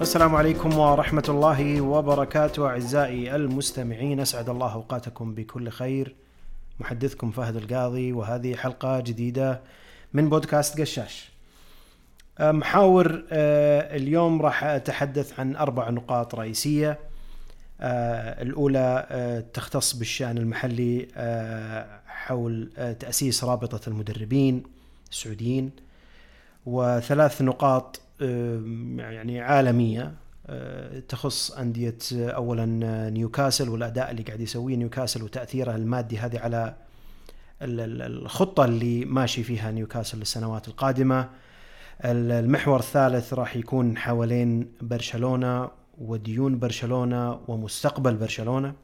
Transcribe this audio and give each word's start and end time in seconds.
السلام 0.00 0.34
عليكم 0.34 0.78
ورحمة 0.78 1.24
الله 1.28 1.80
وبركاته 1.80 2.66
أعزائي 2.66 3.36
المستمعين 3.36 4.20
أسعد 4.20 4.48
الله 4.48 4.72
أوقاتكم 4.72 5.34
بكل 5.34 5.68
خير. 5.68 6.14
محدثكم 6.80 7.30
فهد 7.30 7.56
القاضي 7.56 8.12
وهذه 8.12 8.56
حلقة 8.56 9.00
جديدة 9.00 9.60
من 10.12 10.28
بودكاست 10.28 10.80
قشاش. 10.80 11.30
محاور 12.40 13.22
آه، 13.30 13.96
اليوم 13.96 14.42
راح 14.42 14.64
أتحدث 14.64 15.40
عن 15.40 15.56
أربع 15.56 15.90
نقاط 15.90 16.34
رئيسية. 16.34 16.98
آه، 17.80 18.42
الأولى 18.42 19.44
تختص 19.54 19.92
بالشأن 19.94 20.38
المحلي 20.38 21.08
حول 22.06 22.70
تأسيس 23.00 23.44
رابطة 23.44 23.88
المدربين 23.88 24.62
السعوديين. 25.10 25.70
وثلاث 26.66 27.42
نقاط 27.42 28.00
يعني 28.20 29.40
عالمية 29.40 30.14
تخص 31.08 31.50
أندية 31.50 31.98
أولا 32.12 32.66
نيوكاسل 33.10 33.68
والأداء 33.68 34.10
اللي 34.10 34.22
قاعد 34.22 34.40
يسويه 34.40 34.76
نيوكاسل 34.76 35.22
وتأثيره 35.22 35.76
المادي 35.76 36.18
هذه 36.18 36.38
على 36.38 36.74
الخطة 37.62 38.64
اللي 38.64 39.04
ماشي 39.04 39.42
فيها 39.42 39.70
نيوكاسل 39.70 40.18
للسنوات 40.18 40.68
القادمة. 40.68 41.28
المحور 42.04 42.78
الثالث 42.78 43.34
راح 43.34 43.56
يكون 43.56 43.98
حوالين 43.98 44.72
برشلونة 44.80 45.70
وديون 45.98 46.58
برشلونة 46.58 47.40
ومستقبل 47.48 48.16
برشلونة. 48.16 48.74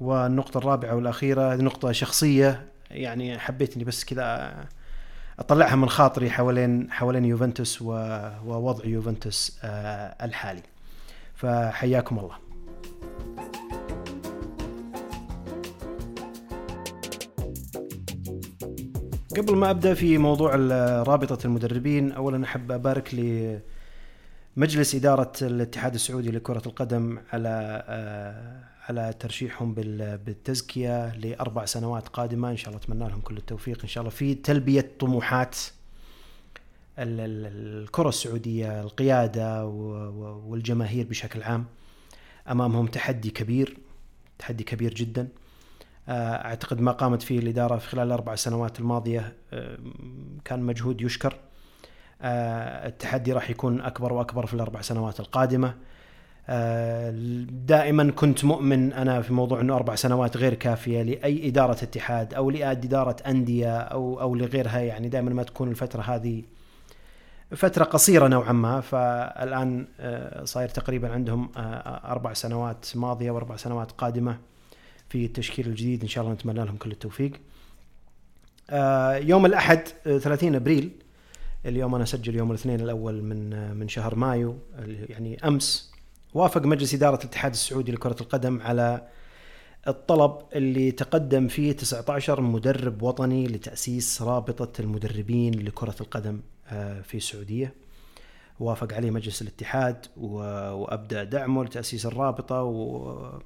والنقطة 0.00 0.58
الرابعة 0.58 0.94
والأخيرة 0.94 1.54
هذه 1.54 1.60
نقطة 1.60 1.92
شخصية 1.92 2.66
يعني 2.90 3.38
حبيت 3.38 3.74
اني 3.74 3.84
بس 3.84 4.04
كذا 4.04 4.54
أطلعها 5.42 5.76
من 5.76 5.88
خاطري 5.88 6.30
حوالين 6.30 6.92
حوالين 6.92 7.24
يوفنتوس 7.24 7.82
ووضع 7.82 8.84
يوفنتوس 8.84 9.58
آه، 9.64 10.24
الحالي. 10.24 10.62
فحياكم 11.34 12.18
الله. 12.18 12.36
قبل 19.36 19.56
ما 19.56 19.70
أبدأ 19.70 19.94
في 19.94 20.18
موضوع 20.18 20.54
رابطة 21.02 21.46
المدربين 21.46 22.12
اولا 22.12 22.44
أحب 22.44 22.72
أبارك 22.72 23.14
لمجلس 24.56 24.94
إدارة 24.94 25.32
الاتحاد 25.42 25.94
السعودي 25.94 26.30
لكرة 26.30 26.62
القدم 26.66 27.18
على 27.32 27.84
آه، 27.88 28.71
على 28.88 29.12
ترشيحهم 29.20 29.74
بالتزكية 29.74 31.14
لأربع 31.14 31.64
سنوات 31.64 32.08
قادمة. 32.08 32.50
إن 32.50 32.56
شاء 32.56 32.68
الله 32.68 32.84
أتمنى 32.84 33.08
لهم 33.08 33.20
كل 33.20 33.36
التوفيق. 33.36 33.82
إن 33.82 33.88
شاء 33.88 34.02
الله 34.02 34.10
في 34.10 34.34
تلبية 34.34 34.90
طموحات 34.98 35.56
الكرة 36.98 38.08
السعودية 38.08 38.80
القيادة 38.80 39.66
والجماهير 40.46 41.06
بشكل 41.06 41.42
عام. 41.42 41.66
أمامهم 42.50 42.86
تحدي 42.86 43.30
كبير 43.30 43.78
تحدي 44.38 44.64
كبير 44.64 44.94
جدا. 44.94 45.28
آه، 46.08 46.44
أعتقد 46.44 46.80
ما 46.80 46.92
قامت 46.92 47.22
فيه 47.22 47.38
الإدارة 47.38 47.78
في 47.78 47.88
خلال 47.88 48.06
الأربع 48.06 48.34
سنوات 48.34 48.80
الماضية 48.80 49.36
آه، 49.52 49.78
كان 50.44 50.62
مجهود 50.62 51.00
يشكر. 51.00 51.36
آه، 52.22 52.86
التحدي 52.88 53.32
راح 53.32 53.50
يكون 53.50 53.80
أكبر 53.80 54.12
وأكبر 54.12 54.46
في 54.46 54.54
الأربع 54.54 54.80
سنوات 54.80 55.20
القادمة. 55.20 55.74
دائما 57.66 58.12
كنت 58.16 58.44
مؤمن 58.44 58.92
أنا 58.92 59.22
في 59.22 59.32
موضوع 59.32 59.60
إنه 59.60 59.76
أربع 59.76 59.94
سنوات 59.94 60.36
غير 60.36 60.54
كافية 60.54 61.02
لأي 61.02 61.48
إدارة 61.48 61.72
اتحاد 61.72 62.34
أو 62.34 62.50
لاداره 62.50 63.16
أندية 63.26 63.78
أو 63.78 64.20
أو 64.20 64.34
لغيرها. 64.34 64.80
يعني 64.80 65.08
دائما 65.08 65.30
ما 65.30 65.42
تكون 65.42 65.70
الفترة 65.70 66.02
هذه 66.02 66.42
فترة 67.50 67.84
قصيرة 67.84 68.28
نوعا 68.28 68.52
ما. 68.52 68.80
فالآن 68.80 69.86
صاير 70.44 70.68
تقريبا 70.68 71.12
عندهم 71.12 71.48
أربع 71.56 72.32
سنوات 72.32 72.86
ماضية 72.94 73.30
وأربع 73.30 73.56
سنوات 73.56 73.92
قادمة 73.92 74.38
في 75.08 75.24
التشكيل 75.24 75.66
الجديد. 75.66 76.02
إن 76.02 76.08
شاء 76.08 76.24
الله 76.24 76.34
نتمنى 76.34 76.64
لهم 76.64 76.76
كل 76.76 76.90
التوفيق. 76.90 77.32
آه، 78.70 79.14
يوم 79.14 79.46
الأحد 79.46 79.88
30 80.04 80.54
آه، 80.54 80.56
أبريل 80.56 80.90
اليوم 81.66 81.94
أنا 81.94 82.04
أسجل 82.04 82.36
يوم 82.36 82.50
الاثنين 82.50 82.80
الأول 82.80 83.22
من 83.22 83.52
آه، 83.52 83.72
من 83.72 83.88
شهر 83.88 84.14
مايو 84.14 84.56
يعني 85.08 85.38
أمس 85.44 85.92
وافق 86.34 86.66
مجلس 86.66 86.94
إدارة 86.94 87.16
الاتحاد 87.16 87.52
السعودي 87.52 87.92
لكرة 87.92 88.16
القدم 88.20 88.60
على 88.62 89.08
الطلب 89.88 90.38
اللي 90.54 90.90
تقدم 90.90 91.48
فيه 91.48 91.72
19 91.72 92.40
مدرب 92.40 93.02
وطني 93.02 93.46
لتأسيس 93.46 94.22
رابطة 94.22 94.80
المدربين 94.80 95.64
لكرة 95.64 95.94
القدم 96.00 96.40
في 97.02 97.14
السعودية. 97.14 97.74
وافق 98.60 98.94
عليه 98.94 99.10
مجلس 99.10 99.42
الاتحاد 99.42 100.06
وأبدأ 100.16 101.24
دعمه 101.24 101.64
لتأسيس 101.64 102.06
الرابطة 102.06 102.62
و 102.62 103.40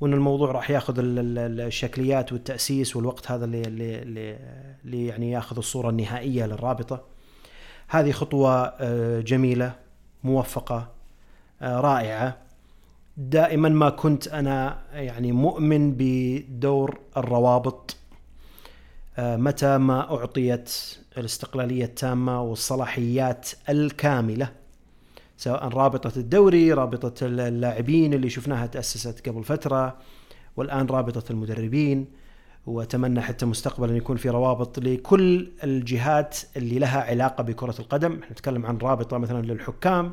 وإن 0.00 0.12
الموضوع 0.12 0.52
راح 0.52 0.70
ياخذ 0.70 0.94
الشكليات 0.98 2.32
والتأسيس 2.32 2.96
والوقت 2.96 3.30
هذا 3.30 3.44
اللي 3.44 3.62
اللي, 3.62 4.38
اللي 4.84 5.06
يعني 5.06 5.30
ياخذ 5.30 5.56
الصورة 5.56 5.90
النهائية 5.90 6.46
للرابطة. 6.46 7.04
هذه 7.88 8.12
خطوة 8.12 8.64
آه، 8.64 9.20
جميلة 9.20 9.74
موفقة 10.24 10.76
آه، 10.76 10.99
رائعة. 11.62 12.36
دائما 13.16 13.68
ما 13.68 13.90
كنت 13.90 14.28
أنا 14.28 14.78
يعني 14.92 15.32
مؤمن 15.32 15.94
بدور 15.98 16.98
الروابط 17.16 17.96
آه، 19.18 19.36
متى 19.36 19.78
ما 19.78 20.16
أعطيت 20.16 20.72
الاستقلالية 21.18 21.84
التامة 21.84 22.42
والصلاحيات 22.42 23.50
الكاملة 23.68 24.52
سواء 25.36 25.68
رابطة 25.68 26.12
الدوري 26.18 26.72
رابطة 26.72 27.26
اللاعبين 27.26 28.14
اللي 28.14 28.30
شفناها 28.30 28.66
تأسست 28.66 29.28
قبل 29.28 29.44
فترة 29.44 29.96
والآن 30.56 30.86
رابطة 30.86 31.32
المدربين. 31.32 32.06
وأتمنى 32.66 33.20
حتى 33.20 33.46
مستقبلا 33.46 33.96
يكون 33.96 34.16
في 34.16 34.28
روابط 34.28 34.78
لكل 34.78 35.50
الجهات 35.64 36.38
اللي 36.56 36.78
لها 36.78 37.00
علاقة 37.00 37.42
بكرة 37.42 37.74
القدم، 37.78 38.12
إحنا 38.12 38.32
نتكلم 38.32 38.66
عن 38.66 38.78
رابطة 38.78 39.18
مثلا 39.18 39.42
للحكام، 39.46 40.10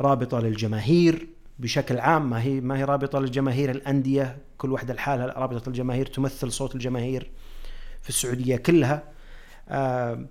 رابطة 0.00 0.40
للجماهير 0.40 1.28
بشكل 1.58 1.98
عام. 1.98 2.30
ما 2.30 2.42
هي 2.42 2.60
ما 2.60 2.78
هي 2.78 2.84
رابطة 2.84 3.18
للجماهير؟ 3.18 3.70
الأندية، 3.70 4.38
كل 4.58 4.72
واحدة 4.72 4.94
لحالها 4.94 5.26
رابطة 5.26 5.68
الجماهير 5.68 6.06
تمثل 6.06 6.52
صوت 6.52 6.74
الجماهير 6.74 7.30
في 8.02 8.08
السعودية 8.08 8.56
كلها. 8.56 9.02
آه 9.68 10.26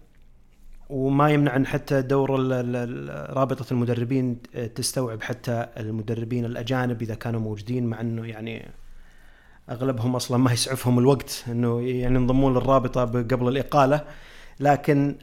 وما 0.89 1.29
يمنع 1.29 1.55
ان 1.55 1.67
حتى 1.67 2.01
دور 2.01 2.29
رابطة 3.29 3.65
المدربين 3.71 4.41
تستوعب 4.75 5.21
حتى 5.21 5.67
المدربين 5.77 6.45
الأجانب 6.45 7.01
إذا 7.01 7.15
كانوا 7.15 7.39
موجودين 7.39 7.85
مع 7.85 8.01
إنه 8.01 8.27
يعني 8.27 8.71
أغلبهم 9.69 10.15
أصلا 10.15 10.37
ما 10.37 10.51
يسعفهم 10.53 10.99
الوقت 10.99 11.45
إنه 11.47 11.81
يعني 11.81 12.15
ينضمون 12.15 12.53
للرابطة 12.53 13.01
قبل 13.05 13.47
الإقالة. 13.47 14.05
لكن 14.59 15.15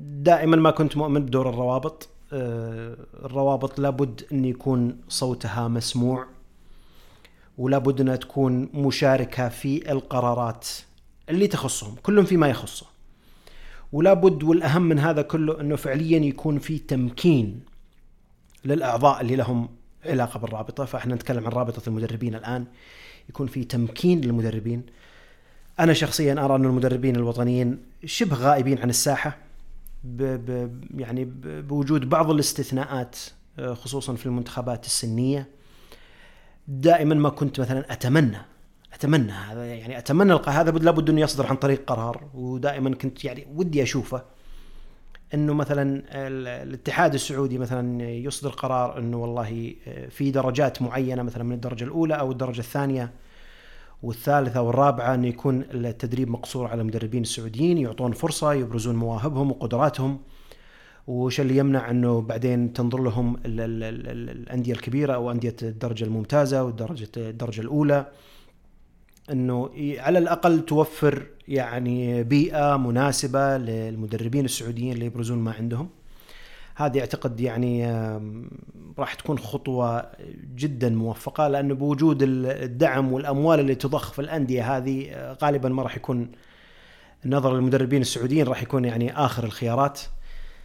دائما 0.00 0.56
ما 0.56 0.70
كنت 0.70 0.96
مؤمن 0.96 1.24
بدور 1.24 1.48
الروابط. 1.48 2.02
آه، 2.02 2.17
الروابط 2.32 3.80
لابد 3.80 4.24
أن 4.32 4.44
يكون 4.44 4.96
صوتها 5.08 5.68
مسموع 5.68 6.26
ولابد 7.58 8.00
انها 8.00 8.16
تكون 8.16 8.68
مشاركة 8.74 9.48
في 9.48 9.92
القرارات 9.92 10.68
اللي 11.28 11.46
تخصهم 11.46 11.94
كلهم 12.02 12.24
فيما 12.24 12.48
يخصه. 12.48 12.86
ولا 13.92 14.14
بد 14.14 14.42
والأهم 14.42 14.82
من 14.82 14.98
هذا 14.98 15.22
كله 15.22 15.60
أنه 15.60 15.76
فعليا 15.76 16.18
يكون 16.18 16.58
في 16.58 16.78
تمكين 16.78 17.60
للأعضاء 18.64 19.20
اللي 19.20 19.36
لهم 19.36 19.68
علاقة 20.04 20.38
بالرابطة. 20.38 20.84
فإحنا 20.84 21.14
نتكلم 21.14 21.46
عن 21.46 21.52
رابطة 21.52 21.82
المدربين 21.88 22.34
الآن 22.34 22.66
يكون 23.28 23.46
في 23.46 23.64
تمكين 23.64 24.20
للمدربين. 24.20 24.82
أنا 25.80 25.92
شخصيا 25.92 26.44
أرى 26.44 26.56
أن 26.56 26.64
المدربين 26.64 27.16
الوطنيين 27.16 27.78
شبه 28.04 28.36
غائبين 28.36 28.78
عن 28.78 28.90
الساحة. 28.90 29.47
ب 30.04 30.22
ب 30.22 31.00
يعني 31.00 31.24
بوجود 31.44 32.08
بعض 32.08 32.30
الاستثناءات 32.30 33.16
آه، 33.58 33.74
خصوصا 33.74 34.14
في 34.14 34.26
المنتخبات 34.26 34.86
السنية. 34.86 35.48
دائما 36.68 37.14
ما 37.14 37.28
كنت 37.28 37.60
مثلا 37.60 37.92
أتمنى 37.92 38.38
أتمنى 38.94 39.32
هذا 39.32 39.66
يعني 39.74 39.98
أتمنى 39.98 40.40
هذا 40.46 40.70
لابد 40.70 41.10
أنه 41.10 41.20
يصدر 41.20 41.46
عن 41.46 41.56
طريق 41.56 41.84
قرار. 41.84 42.28
ودائما 42.34 42.94
كنت 42.94 43.24
يعني 43.24 43.46
ودي 43.54 43.82
أشوفه 43.82 44.22
إنه 45.34 45.54
مثلا 45.54 46.02
الاتحاد 46.62 47.14
السعودي 47.14 47.58
مثلا 47.58 48.02
يصدر 48.02 48.50
قرار 48.50 48.98
إنه 48.98 49.16
والله 49.16 49.74
آه، 49.86 50.08
في 50.08 50.30
درجات 50.30 50.82
معينة 50.82 51.22
مثلا 51.22 51.44
من 51.44 51.52
الدرجة 51.52 51.84
الأولى 51.84 52.14
أو 52.14 52.32
الدرجة 52.32 52.60
الثانية 52.60 53.12
والثالثة 54.02 54.62
والرابعة 54.62 55.14
انه 55.14 55.26
يكون 55.26 55.64
التدريب 55.74 56.30
مقصور 56.30 56.66
على 56.66 56.80
المدربين 56.80 57.22
السعوديين 57.22 57.78
يعطون 57.78 58.12
فرصة 58.12 58.52
يبرزون 58.52 58.96
مواهبهم 58.96 59.50
وقدراتهم 59.50 60.18
وش 61.06 61.40
اللي 61.40 61.56
يمنع 61.56 61.90
أنه 61.90 62.20
بعدين 62.20 62.72
تنظر 62.72 63.02
لهم 63.02 63.36
الأندية 63.46 64.72
الكبيرة 64.72 65.14
أو 65.14 65.30
أندية 65.30 65.56
الدرجة 65.62 66.04
الممتازة 66.04 66.64
والدرجه 66.64 67.08
الدرجه 67.16 67.60
الأولى 67.60 68.06
أنه 69.30 69.70
على 69.98 70.18
الأقل 70.18 70.64
توفر 70.64 71.26
يعني 71.48 72.22
بيئة 72.22 72.76
مناسبة 72.76 73.58
للمدربين 73.58 74.44
السعوديين 74.44 74.92
اللي 74.92 75.06
يبرزون 75.06 75.38
ما 75.38 75.52
عندهم. 75.52 75.88
هذه 76.78 77.00
أعتقد 77.00 77.40
يعني 77.40 77.86
راح 78.98 79.14
تكون 79.14 79.38
خطوة 79.38 80.06
جدا 80.54 80.88
موفقة 80.88 81.48
لأنه 81.48 81.74
بوجود 81.74 82.22
الدعم 82.22 83.12
والأموال 83.12 83.60
اللي 83.60 83.74
تضخ 83.74 84.12
في 84.12 84.18
الأندية 84.18 84.76
هذه 84.76 85.10
آه، 85.10 85.36
غالبا 85.42 85.68
ما 85.68 85.82
راح 85.82 85.96
يكون 85.96 86.30
نظر 87.26 87.54
للمدربين 87.54 88.00
السعوديين 88.00 88.46
راح 88.46 88.62
يكون 88.62 88.84
يعني 88.84 89.16
آخر 89.16 89.44
الخيارات. 89.44 90.00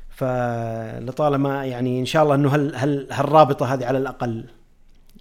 فلطالما 0.09 1.65
يعني 1.65 1.99
إن 1.99 2.05
شاء 2.05 2.23
الله 2.23 2.35
إنه 2.35 2.55
هل 2.55 2.75
هل 2.75 3.07
هالرابطة 3.11 3.73
هذه 3.73 3.85
على 3.85 3.97
الأقل 3.97 4.45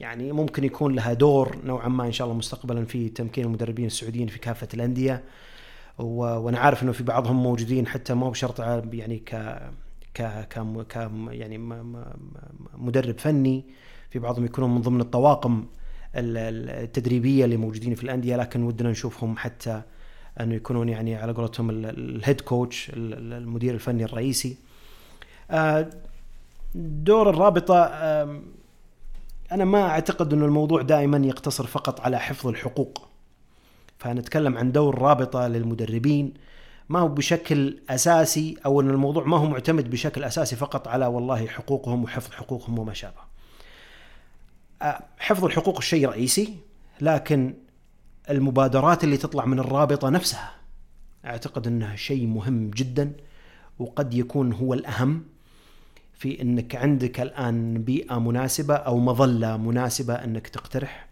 يعني 0.01 0.33
ممكن 0.33 0.65
يكون 0.65 0.95
لها 0.95 1.13
دور 1.13 1.57
نوعا 1.65 1.89
ما 1.89 2.07
إن 2.07 2.13
شاء 2.13 2.27
الله 2.27 2.39
مستقبلا 2.39 2.85
في 2.85 3.09
تمكين 3.09 3.45
المدربين 3.45 3.87
السعوديين 3.87 4.27
في 4.27 4.39
كافة 4.39 4.69
الأندية. 4.75 5.25
وأنا 5.99 6.59
عارف 6.59 6.83
إنه 6.83 6.93
في 6.93 7.03
بعضهم 7.03 7.43
موجودين 7.43 7.87
حتى 7.87 8.15
مو 8.15 8.31
بشرط 8.31 8.61
يعني 8.61 9.19
ك 9.19 9.61
ك 10.15 10.23
ك 10.89 11.11
يعني 11.31 11.59
مدرب 12.75 13.19
فني 13.19 13.65
في 14.11 14.19
بعضهم 14.19 14.45
يكونون 14.45 14.75
من 14.75 14.81
ضمن 14.81 15.01
الطواقم 15.01 15.65
التدريبية 16.15 17.45
اللي 17.45 17.57
موجودين 17.57 17.95
في 17.95 18.05
الأندية 18.05 18.37
لكن 18.37 18.63
ودنا 18.63 18.91
نشوفهم 18.91 19.37
حتى 19.37 19.83
أنه 20.41 20.55
يكونون 20.55 20.89
يعني 20.89 21.17
على 21.17 21.33
قولتهم 21.33 21.71
الهيد 21.71 22.41
كوتش 22.41 22.91
المدير 22.95 23.75
الفني 23.75 24.05
الرئيسي. 24.05 24.57
آه، 25.51 25.91
دور 26.75 27.31
الرابطة 27.31 27.85
أنا 29.53 29.65
ما 29.65 29.83
أعتقد 29.83 30.33
أنه 30.33 30.45
الموضوع 30.45 30.83
دائما 30.83 31.27
يقتصر 31.27 31.67
فقط 31.67 32.01
على 32.01 32.19
حفظ 32.19 32.47
الحقوق. 32.47 33.09
فنتكلم 33.99 34.59
عن 34.59 34.73
دور 34.73 34.99
رابطه 34.99 35.49
للمدربين 35.49 36.35
ما 36.93 37.01
هو 37.01 37.09
بشكل 37.09 37.79
أساسي 37.91 38.57
أو 38.67 38.81
إن 38.81 38.91
الموضوع 38.91 39.25
ما 39.25 39.37
هو 39.37 39.47
معتمد 39.47 39.91
بشكل 39.91 40.25
أساسي 40.25 40.57
فقط 40.57 40.89
على 40.89 41.07
والله 41.07 41.47
حقوقهم 41.47 42.05
وحفظ 42.05 42.33
حقوقهم 42.33 42.79
وما 42.79 42.93
شابه. 42.93 43.21
حفظ 45.19 45.45
الحقوق 45.45 45.77
الشيء 45.77 46.09
رئيسي 46.09 46.57
لكن 47.01 47.55
المبادرات 48.31 49.05
اللي 49.05 49.17
تطلع 49.17 49.45
من 49.45 49.59
الرابطة 49.59 50.09
نفسها 50.09 50.55
أعتقد 51.25 51.67
إنها 51.67 51.97
شيء 51.97 52.27
مهم 52.27 52.71
جدا 52.71 53.13
وقد 53.79 54.15
يكون 54.15 54.53
هو 54.53 54.75
الأهم 54.75 55.25
في 56.15 56.43
إنك 56.43 56.77
عندك 56.77 57.21
الآن 57.21 57.83
بيئة 57.83 58.19
مناسبة 58.19 58.75
أو 58.75 58.99
مظلة 58.99 59.57
مناسبة 59.57 60.15
إنك 60.15 60.49
تقترح 60.49 61.09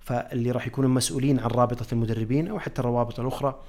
فاللي 0.00 0.50
راح 0.50 0.66
يكونوا 0.66 0.90
مسؤولين 0.90 1.40
عن 1.40 1.50
رابطة 1.50 1.86
المدربين 1.92 2.48
أو 2.48 2.58
حتى 2.58 2.80
الروابط 2.80 3.20
الأخرى 3.20 3.60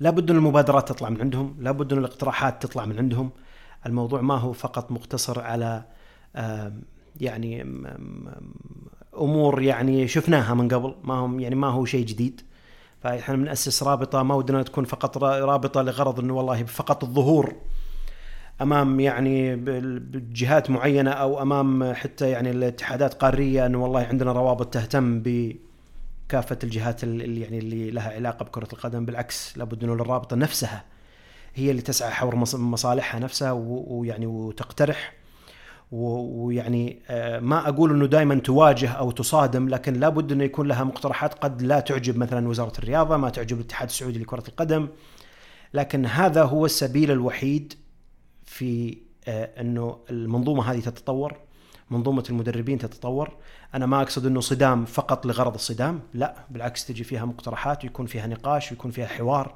لابد 0.00 0.30
أن 0.30 0.36
المبادرات 0.36 0.88
تطلع 0.88 1.08
من 1.08 1.20
عندهم 1.20 1.56
لابد 1.60 1.92
أن 1.92 1.98
الاقتراحات 1.98 2.62
تطلع 2.62 2.84
من 2.84 2.98
عندهم. 2.98 3.30
الموضوع 3.86 4.20
ما 4.20 4.34
هو 4.34 4.52
فقط 4.52 4.92
مقتصر 4.92 5.40
على 5.40 5.84
يعني 7.20 7.66
أمور 9.18 9.62
يعني 9.62 10.08
شفناها 10.08 10.54
من 10.54 10.68
قبل 10.68 10.94
ما 11.04 11.14
هم 11.14 11.40
يعني 11.40 11.54
ما 11.54 11.68
هو 11.68 11.84
شيء 11.84 12.06
جديد. 12.06 12.40
فإحنا 13.02 13.36
بناسس 13.36 13.82
رابطة 13.82 14.22
ما 14.22 14.34
ودنا 14.34 14.62
تكون 14.62 14.84
فقط 14.84 15.18
رابطة 15.24 15.82
لغرض 15.82 16.20
إنه 16.20 16.34
والله 16.34 16.64
فقط 16.64 17.04
الظهور 17.04 17.54
أمام 18.62 19.00
يعني 19.00 19.56
بجهات 19.56 20.70
معينة 20.70 21.10
أو 21.10 21.42
أمام 21.42 21.92
حتى 21.92 22.30
يعني 22.30 22.50
الاتحادات 22.50 23.14
قارية 23.14 23.66
إنه 23.66 23.82
والله 23.82 24.00
عندنا 24.00 24.32
روابط 24.32 24.74
تهتم 24.74 25.20
بكافه 26.28 26.58
الجهات 26.64 27.04
اللي 27.04 27.40
يعني 27.40 27.58
اللي 27.58 27.90
لها 27.90 28.12
علاقة 28.12 28.44
بكرة 28.44 28.68
القدم 28.72 29.04
بالعكس 29.04 29.58
لابد 29.58 29.84
أنه 29.84 29.92
الرابطه 29.92 30.36
نفسها 30.36 30.84
هي 31.54 31.70
اللي 31.70 31.82
تسعى 31.82 32.10
حول 32.10 32.36
مصالحها 32.54 33.20
نفسها 33.20 33.52
ويعني 33.52 34.26
وتقترح. 34.26 35.12
ويعني 35.92 37.02
آه، 37.08 37.40
ما 37.40 37.68
أقول 37.68 37.90
أنه 37.90 38.06
دائما 38.06 38.34
تواجه 38.34 38.88
أو 38.88 39.10
تصادم 39.10 39.68
لكن 39.68 39.94
لابد 39.94 40.32
أنه 40.32 40.44
يكون 40.44 40.68
لها 40.68 40.84
مقترحات 40.84 41.34
قد 41.34 41.62
لا 41.62 41.80
تعجب 41.80 42.16
مثلا 42.16 42.48
وزارة 42.48 42.78
الرياضة 42.78 43.16
ما 43.16 43.30
تعجب 43.30 43.56
الاتحاد 43.56 43.88
السعودي 43.88 44.18
لكرة 44.18 44.44
القدم. 44.48 44.88
لكن 45.74 46.06
هذا 46.06 46.42
هو 46.42 46.66
السبيل 46.66 47.10
الوحيد 47.10 47.74
في 48.44 48.98
آه، 49.28 49.60
أنه 49.60 49.98
المنظومة 50.10 50.72
هذه 50.72 50.80
تتطور. 50.80 51.45
منظومة 51.90 52.24
المدربين 52.30 52.78
تتطور. 52.78 53.30
أنا 53.74 53.86
ما 53.86 54.02
أقصد 54.02 54.26
إنه 54.26 54.40
صدام 54.40 54.84
فقط 54.84 55.26
لغرض 55.26 55.54
الصدام 55.54 56.00
لا 56.14 56.34
بالعكس 56.50 56.86
تجي 56.86 57.04
فيها 57.04 57.24
مقترحات 57.24 57.84
ويكون 57.84 58.06
فيها 58.06 58.26
نقاش 58.26 58.72
ويكون 58.72 58.90
فيها 58.90 59.06
حوار 59.06 59.54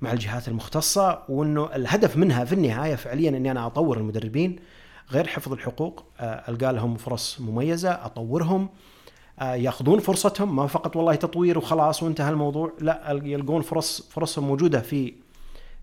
مع 0.00 0.12
الجهات 0.12 0.48
المختصة 0.48 1.22
وإنه 1.28 1.74
الهدف 1.74 2.16
منها 2.16 2.44
في 2.44 2.52
النهاية 2.52 2.94
فعليا 2.94 3.28
إني 3.28 3.50
أنا 3.50 3.66
أطور 3.66 3.98
المدربين 3.98 4.56
غير 5.10 5.26
حفظ 5.26 5.52
الحقوق 5.52 6.04
آه، 6.20 6.50
ألقى 6.50 6.72
لهم 6.72 6.96
فرص 6.96 7.40
مميزة 7.40 7.90
أطورهم 7.90 8.68
آه، 9.40 9.54
يأخذون 9.54 9.98
فرصتهم 9.98 10.56
ما 10.56 10.66
فقط 10.66 10.96
والله 10.96 11.14
تطوير 11.14 11.58
وخلاص 11.58 12.02
وانتهى 12.02 12.30
الموضوع 12.30 12.72
لا 12.80 13.20
يلقون 13.24 13.62
فرص 13.62 14.08
فرصهم 14.10 14.46
موجودة 14.46 14.80
في 14.80 15.14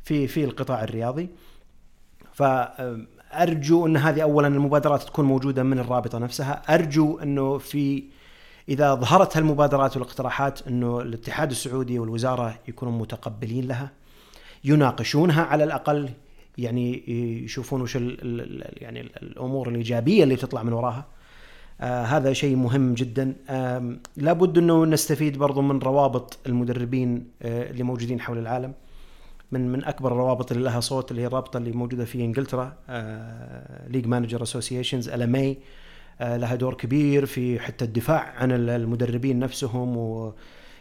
في 0.04 0.28
في 0.28 0.44
القطاع 0.44 0.84
الرياضي. 0.84 1.30
فارجو 3.34 3.88
أن 3.88 3.98
هذه 3.98 4.22
اولا 4.22 4.48
المبادرات 4.48 5.04
تكون 5.04 5.26
موجودة 5.26 5.64
من 5.64 5.80
الرابطة 5.80 6.18
نفسها. 6.20 6.62
أرجو 6.70 7.20
أنه 7.20 7.58
في 7.58 8.04
إذا 8.70 8.96
ظهرت 8.96 9.38
هالمبادرات 9.38 9.98
والاقتراحات 9.98 10.68
أنه 10.68 11.02
الاتحاد 11.02 11.52
السعودي 11.52 12.00
والوزارة 12.00 12.60
يكونوا 12.68 13.00
متقبلين 13.00 13.68
لها 13.68 13.92
يناقشونها 14.64 15.44
على 15.44 15.64
الأقل 15.64 16.10
يعني 16.58 17.04
يشوفون 17.44 17.82
وش 17.82 17.96
يعني 17.96 19.02
الأمور 19.02 19.70
الإيجابية 19.70 20.24
اللي 20.24 20.36
تطلع 20.36 20.64
من 20.64 20.74
وراها. 20.74 21.06
آه 21.82 22.04
هذا 22.04 22.34
شيء 22.34 22.56
مهم 22.56 22.94
جدا. 22.94 23.36
آه 23.50 23.96
لابد 24.18 24.58
أنه 24.58 24.86
نستفيد 24.86 25.38
برضو 25.38 25.62
من 25.62 25.80
روابط 25.80 26.38
المدربين 26.46 27.28
آه 27.42 27.72
اللي 27.72 27.84
موجودين 27.84 28.22
حول 28.22 28.38
العالم. 28.38 28.74
من 29.54 29.72
من 29.72 29.86
أكبر 29.86 30.12
الروابط 30.12 30.52
اللي 30.52 30.64
لها 30.64 30.80
صوت 30.80 31.12
اللي 31.12 31.22
هي 31.22 31.28
الرابطة 31.28 31.58
اللي 31.58 31.72
موجودة 31.72 32.06
في 32.06 32.22
إنجلترا 32.22 32.74
League 33.88 34.08
Managers 34.08 34.44
Association 34.44 35.10
LMA 35.10 35.58
لها 36.22 36.56
دور 36.56 36.74
كبير 36.74 37.26
في 37.26 37.60
حتى 37.60 37.86
الدفاع 37.86 38.34
عن 38.38 38.52
المدربين 38.52 39.40
نفسهم 39.40 39.98
و 39.98 40.34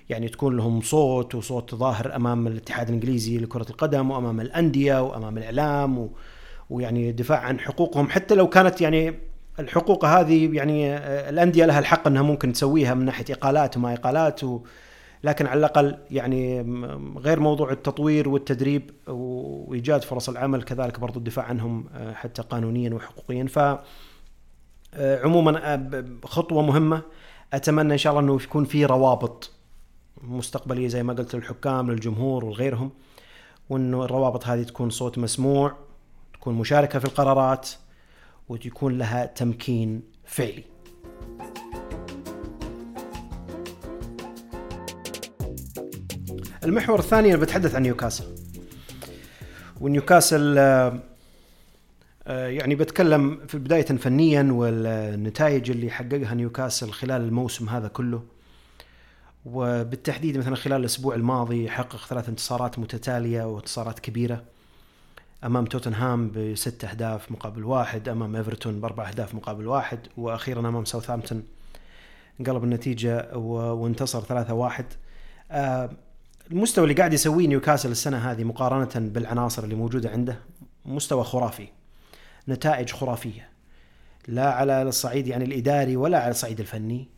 يعني 0.08 0.28
تكون 0.28 0.56
لهم 0.56 0.80
صوت 0.80 1.34
وصوت 1.34 1.74
ظاهر 1.74 2.16
أمام 2.16 2.46
الاتحاد 2.46 2.88
الإنجليزي 2.88 3.38
لكرة 3.38 3.66
القدم 3.70 4.10
وأمام 4.10 4.40
الأندية 4.40 5.02
وأمام 5.02 5.38
الإعلام 5.38 5.98
و 5.98 6.10
ويعني 6.70 7.10
الدفاع 7.10 7.38
عن 7.38 7.60
حقوقهم. 7.60 8.10
حتى 8.10 8.34
لو 8.34 8.48
كانت 8.48 8.80
يعني 8.80 9.14
الحقوق 9.58 10.04
هذه 10.04 10.50
يعني 10.52 10.92
آه، 10.96 11.30
الأندية 11.30 11.66
لها 11.66 11.78
الحق 11.78 12.06
إنها 12.06 12.22
ممكن 12.22 12.52
تسويها 12.52 12.94
من 12.94 13.04
ناحية 13.04 13.24
إقالات 13.30 13.76
وما 13.76 13.94
إقالات 13.94 14.44
و 14.44 14.60
لكن 15.24 15.46
على 15.46 15.58
الأقل 15.58 15.98
يعني 16.10 16.60
غير 17.18 17.40
موضوع 17.40 17.72
التطوير 17.72 18.28
والتدريب 18.28 18.90
وإيجاد 19.06 20.02
فرص 20.04 20.28
العمل 20.28 20.62
كذلك 20.62 21.00
برضو 21.00 21.18
الدفاع 21.18 21.44
عنهم 21.44 21.86
آه، 21.94 22.12
حتى 22.12 22.42
قانونيا 22.42 22.94
وحقوقيا. 22.94 23.46
ف 23.46 23.58
آه، 23.58 25.22
عموما 25.24 25.74
آه، 25.74 26.04
خطوة 26.24 26.62
مهمة. 26.62 27.02
أتمنى 27.52 27.92
إن 27.92 27.98
شاء 27.98 28.12
الله 28.12 28.22
إنه 28.24 28.42
يكون 28.42 28.64
في 28.64 28.84
روابط 28.84 29.50
مستقبلية 30.22 30.88
زي 30.88 31.02
ما 31.02 31.12
قلت 31.12 31.34
للحكام 31.34 31.90
للجمهور 31.90 32.44
وغيرهم 32.44 32.90
وإنه 33.70 34.04
الروابط 34.04 34.46
هذه 34.46 34.62
تكون 34.62 34.90
صوت 34.90 35.18
مسموع 35.18 35.76
تكون 36.34 36.54
مشاركة 36.54 36.98
في 36.98 37.04
القرارات 37.04 37.68
وتكون 38.48 38.98
لها 38.98 39.26
تمكين 39.26 40.02
فعلي. 40.24 40.64
المحور 46.64 46.98
الثاني 46.98 47.34
أنا 47.34 47.42
بتحدث 47.42 47.74
عن 47.74 47.82
نيوكاسل. 47.82 48.24
ونيوكاسل 49.80 50.58
آه، 50.58 50.98
آه، 52.26 52.46
يعني 52.46 52.74
بتكلم 52.74 53.40
في 53.48 53.58
بداية 53.58 53.84
فنيا 53.84 54.48
والنتائج 54.52 55.70
اللي 55.70 55.90
حققها 55.90 56.34
نيوكاسل 56.34 56.90
خلال 56.90 57.22
الموسم 57.22 57.68
هذا 57.68 57.88
كله. 57.88 58.22
وبالتحديد 59.44 60.38
مثلا 60.38 60.56
خلال 60.56 60.80
الأسبوع 60.80 61.14
الماضي 61.14 61.70
حقق 61.70 62.06
ثلاث 62.06 62.28
انتصارات 62.28 62.78
متتالية 62.78 63.42
وانتصارات 63.44 63.98
كبيرة. 63.98 64.42
أمام 65.44 65.64
توتنهام 65.64 66.30
بست 66.34 66.84
أهداف 66.84 67.32
مقابل 67.32 67.64
واحد 67.64 68.08
أمام 68.08 68.36
إيفرتون 68.36 68.80
بأربع 68.80 69.08
أهداف 69.08 69.34
مقابل 69.34 69.66
واحد 69.66 69.98
وأخيرا 70.16 70.60
أمام 70.60 70.84
ساوثهامبتون 70.84 71.42
انقلب 72.40 72.64
النتيجة 72.64 73.36
وانتصر 73.36 74.20
ثلاثة 74.20 74.54
واحد. 74.54 74.86
آه، 75.50 75.90
المستوى 76.50 76.84
اللي 76.84 76.94
قاعد 76.94 77.12
يسويه 77.12 77.46
نيوكاسل 77.46 77.90
السنة 77.90 78.30
هذه 78.30 78.44
مقارنة 78.44 79.08
بالعناصر 79.08 79.64
اللي 79.64 79.74
موجودة 79.74 80.10
عنده 80.10 80.38
مستوى 80.84 81.24
خرافي 81.24 81.68
نتائج 82.48 82.90
خرافية. 82.90 83.48
لا 84.28 84.52
على 84.52 84.82
الصعيد 84.82 85.26
يعني 85.26 85.44
الإداري 85.44 85.96
ولا 85.96 86.18
على 86.18 86.30
الصعيد 86.30 86.60
الفني. 86.60 87.08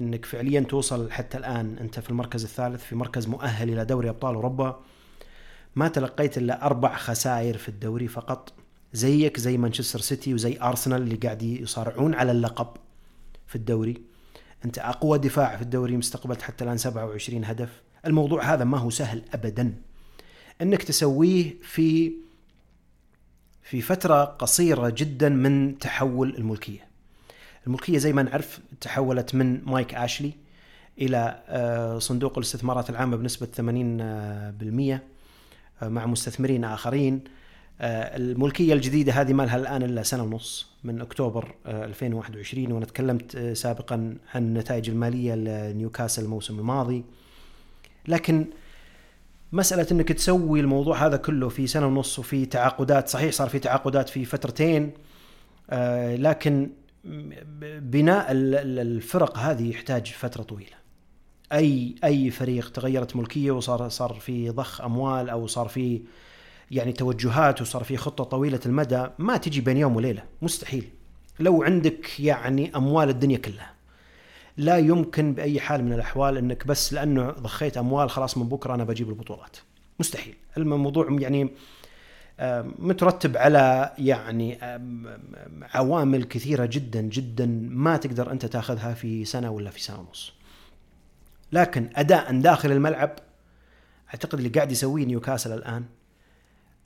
إنك 0.00 0.24
فعليا 0.24 0.60
توصل 0.60 1.10
حتى 1.10 1.38
الآن 1.38 1.78
أنت 1.78 2.00
في 2.00 2.10
المركز 2.10 2.44
الثالث 2.44 2.84
في 2.84 2.94
مركز 2.94 3.26
مؤهل 3.26 3.70
إلى 3.70 3.84
دوري 3.84 4.08
أبطال 4.08 4.34
أوروبا. 4.34 4.80
ما 5.76 5.88
تلقيت 5.88 6.38
إلا 6.38 6.66
أربع 6.66 6.96
خسائر 6.96 7.56
في 7.56 7.68
الدوري 7.68 8.08
فقط. 8.08 8.52
زيك 8.92 9.40
زي 9.40 9.58
مانشستر 9.58 10.00
سيتي 10.00 10.34
وزي 10.34 10.58
أرسنال 10.62 11.02
اللي 11.02 11.16
قاعد 11.16 11.42
يصارعون 11.42 12.14
على 12.14 12.32
اللقب 12.32 12.68
في 13.46 13.56
الدوري. 13.56 14.02
أنت 14.64 14.78
أقوى 14.78 15.18
دفاع 15.18 15.56
في 15.56 15.62
الدوري 15.62 15.96
مستقبلت 15.96 16.42
حتى 16.42 16.64
الآن 16.64 16.76
27 16.76 17.44
هدف. 17.44 17.82
الموضوع 18.06 18.54
هذا 18.54 18.64
ما 18.64 18.78
هو 18.78 18.90
سهل 18.90 19.22
ابدا 19.34 19.74
إنك 20.62 20.82
تسويه 20.82 21.54
في 21.62 22.12
في 23.62 23.80
فترة 23.80 24.24
قصيرة 24.24 24.88
جدا 24.96 25.28
من 25.28 25.78
تحول 25.78 26.34
الملكية. 26.38 26.86
الملكية 27.66 27.98
زي 27.98 28.12
ما 28.12 28.22
نعرف 28.22 28.60
تحولت 28.80 29.34
من 29.34 29.64
مايك 29.64 29.94
آشلي 29.94 30.32
إلى 31.00 31.42
آه، 31.48 31.98
صندوق 31.98 32.38
الاستثمارات 32.38 32.90
العامة 32.90 33.16
بنسبة 33.16 33.46
80% 33.46 35.00
آه، 35.82 35.88
مع 35.88 36.06
مستثمرين 36.06 36.64
آخرين. 36.64 37.20
آه، 37.80 38.16
الملكية 38.16 38.72
الجديدة 38.72 39.12
هذه 39.12 39.32
ما 39.32 39.42
لها 39.42 39.56
الآن 39.56 39.82
إلا 39.82 40.02
سنة 40.02 40.22
ونص 40.22 40.66
من 40.84 41.00
أكتوبر 41.00 41.54
2021 41.66 42.72
وأنا 42.72 42.86
تكلمت 42.86 43.52
سابقا 43.52 44.16
عن 44.34 44.42
النتائج 44.42 44.90
المالية 44.90 45.34
لنيوكاسل 45.34 46.24
الموسم 46.24 46.58
الماضي. 46.58 47.04
لكن 48.08 48.46
مسألة 49.52 49.86
إنك 49.92 50.12
تسوي 50.12 50.60
الموضوع 50.60 51.06
هذا 51.06 51.16
كله 51.16 51.48
في 51.48 51.66
سنة 51.66 51.86
ونص 51.86 52.18
وفي 52.18 52.46
تعاقدات 52.46 53.08
صحيح 53.08 53.32
صار 53.32 53.48
في 53.48 53.58
تعاقدات 53.58 54.08
في 54.08 54.24
فترتين 54.24 54.92
آه 55.70 56.16
لكن 56.16 56.70
بناء 57.80 58.26
الفرق 58.30 59.38
هذه 59.38 59.70
يحتاج 59.70 60.06
فترة 60.06 60.42
طويلة. 60.42 60.76
اي 61.52 61.94
أي 62.04 62.30
فريق 62.30 62.70
تغيرت 62.70 63.16
ملكية 63.16 63.50
وصار 63.50 63.88
صار 63.88 64.14
في 64.14 64.50
ضخ 64.50 64.80
أموال 64.80 65.30
أو 65.30 65.46
صار 65.46 65.68
في 65.68 66.02
يعني 66.70 66.92
توجهات 66.92 67.62
وصار 67.62 67.84
في 67.84 67.96
خطة 67.96 68.24
طويلة 68.24 68.60
المدى 68.66 69.06
ما 69.18 69.36
تجي 69.36 69.60
بين 69.60 69.76
يوم 69.76 69.96
وليلة 69.96 70.22
مستحيل 70.42 70.88
لو 71.40 71.62
عندك 71.62 72.20
يعني 72.20 72.76
أموال 72.76 73.08
الدنيا 73.08 73.38
كلها 73.38 73.75
لا 74.56 74.78
يمكن 74.78 75.34
بأي 75.34 75.60
حال 75.60 75.84
من 75.84 75.92
الأحوال 75.92 76.36
إنك 76.36 76.66
بس 76.66 76.92
لأنه 76.92 77.30
ضخيت 77.30 77.76
أموال 77.76 78.10
خلاص 78.10 78.38
من 78.38 78.48
بكرة 78.48 78.74
أنا 78.74 78.84
بجيب 78.84 79.08
البطولات. 79.08 79.56
مستحيل. 80.00 80.34
الموضوع 80.56 81.16
يعني 81.20 81.50
مترتب 82.78 83.36
على 83.36 83.92
يعني 83.98 84.58
عوامل 85.74 86.24
كثيرة 86.24 86.66
جدا 86.66 87.00
جدا 87.00 87.46
ما 87.70 87.96
تقدر 87.96 88.32
أنت 88.32 88.46
تأخذها 88.46 88.94
في 88.94 89.24
سنة 89.24 89.50
ولا 89.50 89.70
في 89.70 89.82
سنة 89.82 90.00
ونص. 90.00 90.32
لكن 91.52 91.90
أداء 91.96 92.40
داخل 92.40 92.72
الملعب 92.72 93.10
أعتقد 94.08 94.34
اللي 94.34 94.48
قاعد 94.48 94.72
يسويه 94.72 95.04
نيوكاسل 95.04 95.52
الآن 95.52 95.84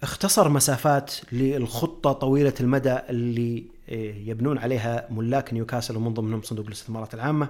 اختصر 0.03 0.49
مسافات 0.49 1.15
للخطة 1.33 2.13
طويلة 2.13 2.55
المدى 2.61 2.99
اللي 3.09 3.65
يبنون 3.91 4.59
عليها 4.59 5.07
ملاك 5.11 5.53
نيوكاسل 5.53 5.97
ومن 5.97 6.15
ضمنهم 6.15 6.43
صندوق 6.43 6.67
الاستثمارات 6.67 7.15
العامة. 7.15 7.49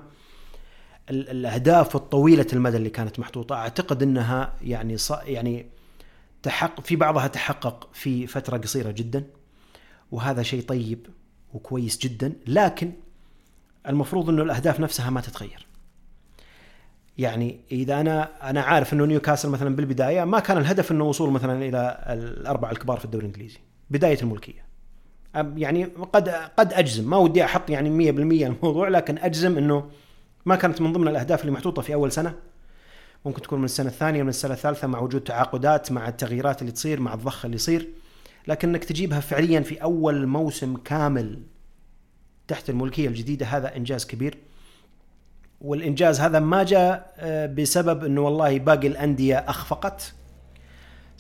الأهداف 1.11 1.97
الطويلة 1.97 2.47
المدى 2.53 2.77
اللي 2.77 2.91
كانت 2.91 3.19
محطوطة 3.19 3.55
أعتقد 3.55 4.03
إنها 4.03 4.55
يعني 4.63 4.97
يعني 5.25 5.67
تحقق 6.43 6.81
في 6.81 6.97
بعضها 6.97 7.27
تحقق 7.27 7.89
في 7.93 8.27
فترة 8.27 8.57
قصيرة 8.57 8.91
جدا 8.91 9.25
وهذا 10.11 10.43
شيء 10.43 10.63
طيب 10.63 11.07
وكويس 11.53 11.99
جدا 11.99 12.33
لكن 12.47 12.93
المفروض 13.89 14.29
إنه 14.29 14.43
الأهداف 14.43 14.81
نفسها 14.81 15.11
ما 15.11 15.21
تتغير. 15.21 15.67
يعني 17.19 17.61
إذا 17.73 18.01
أنا 18.01 18.51
أنا 18.51 18.61
عارف 18.61 18.93
إنه 18.93 19.05
نيوكاسل 19.05 19.49
مثلا 19.49 19.77
بالبداية 19.77 20.25
ما 20.25 20.41
كان 20.41 20.59
الهدف 20.59 20.93
إنه 20.93 21.05
وصول 21.05 21.31
مثلا 21.31 21.65
إلى 21.65 22.05
الأربعة 22.09 22.71
الكبار 22.71 22.99
في 22.99 23.05
الدوري 23.05 23.27
الإنجليزي 23.27 23.59
بداية 23.91 24.21
الملكية. 24.23 24.70
يعني 25.35 25.85
قد 25.85 26.29
قد 26.29 26.73
أجزم. 26.73 27.11
ما 27.11 27.17
ودي 27.17 27.45
أحط 27.45 27.71
يعني 27.71 28.13
100% 28.13 28.47
الموضوع 28.47 28.89
لكن 28.89 29.19
أجزم 29.19 29.59
إنه 29.59 29.91
ما 30.47 30.57
كانت 30.57 30.81
من 30.81 30.93
ضمن 30.93 31.09
الأهداف 31.09 31.41
اللي 31.41 31.53
محطوطة 31.53 31.83
في 31.83 31.95
أول 31.95 32.13
سنة. 32.13 32.35
ممكن 33.25 33.43
تكون 33.43 33.59
من 33.59 33.65
السنة 33.65 33.89
الثانية 33.89 34.23
من 34.23 34.29
السنة 34.29 34.55
الثالثة 34.55 34.87
مع 34.87 34.99
وجود 34.99 35.21
تعاقدات 35.21 35.93
مع 35.93 36.09
التغييرات 36.09 36.61
اللي 36.61 36.73
تصير 36.73 37.01
مع 37.01 37.15
الضخ 37.15 37.45
اللي 37.45 37.55
يصير. 37.55 37.89
لكنك 38.49 38.85
تجيبها 38.85 39.21
فعليا 39.21 39.61
في 39.61 39.83
أول 39.83 40.27
موسم 40.27 40.77
كامل 40.77 41.43
تحت 42.49 42.71
الملكية 42.71 43.09
الجديدة 43.09 43.47
هذا 43.47 43.77
إنجاز 43.77 44.07
كبير. 44.07 44.39
والإنجاز 45.61 46.21
هذا 46.21 46.39
ما 46.39 46.63
جاء 46.63 47.15
آه، 47.19 47.47
بسبب 47.47 48.05
إنه 48.05 48.21
والله 48.21 48.59
باقي 48.59 48.87
الأندية 48.87 49.37
أخفقت. 49.37 50.15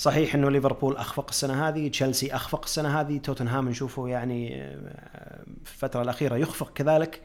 صحيح 0.00 0.34
إنه 0.34 0.50
ليفربول 0.50 0.96
أخفق 0.96 1.26
السنة 1.28 1.68
هذه 1.68 1.88
تشيلسي 1.88 2.34
أخفق 2.34 2.64
السنة 2.64 3.00
هذه 3.00 3.18
توتنهام 3.18 3.68
نشوفه 3.68 4.08
يعني 4.08 4.62
آه، 4.62 5.44
في 5.64 5.72
الفترة 5.72 6.02
الأخيرة 6.02 6.36
يخفق 6.36 6.72
كذلك. 6.72 7.22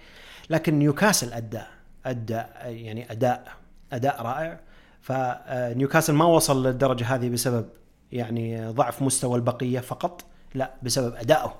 لكن 0.49 0.79
نيوكاسل 0.79 1.33
أدى 1.33 1.61
أدى 2.05 2.41
يعني 2.61 3.11
أداء 3.11 3.53
أداء 3.93 4.21
رائع. 4.21 4.59
فنيوكاسل 5.01 6.13
ما 6.13 6.25
وصل 6.25 6.67
للدرجة 6.67 7.15
هذه 7.15 7.29
بسبب 7.29 7.65
يعني 8.11 8.67
ضعف 8.69 9.01
مستوى 9.01 9.35
البقية 9.35 9.79
فقط 9.79 10.25
لا 10.55 10.73
بسبب 10.83 11.15
ادائه 11.15 11.55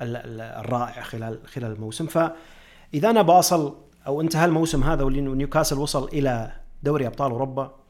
الرائع 0.00 1.02
خلال 1.02 1.40
خلال 1.46 1.72
الموسم. 1.72 2.06
فاذا 2.06 3.10
أنا 3.10 3.22
بأصل 3.22 3.76
أو 4.06 4.20
انتهى 4.20 4.44
الموسم 4.44 4.82
هذا 4.82 5.04
ونيوكاسل 5.04 5.78
وصل 5.78 6.08
إلى 6.08 6.52
دوري 6.82 7.06
أبطال 7.06 7.30
أوروبا 7.30 7.87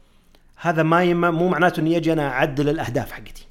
هذا 0.60 0.82
ما 0.82 1.04
يم 1.04 1.20
مو 1.20 1.48
معناته 1.48 1.80
إني 1.80 1.96
أجي 1.96 2.12
أنا 2.12 2.28
أعدل 2.28 2.68
الأهداف 2.68 3.12
حقتي. 3.12 3.46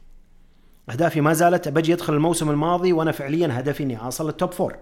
أهدافي 0.90 1.22
ما 1.22 1.34
زالت 1.34 1.68
بجي 1.68 1.94
أدخل 1.94 2.14
الموسم 2.14 2.50
الماضي 2.50 2.94
وأنا 2.94 3.12
فعليا 3.12 3.60
هدفي 3.60 3.84
إني 3.84 4.02
اوصل 4.02 4.26
لل 4.25 4.36
top 4.36 4.51
four 4.51 4.75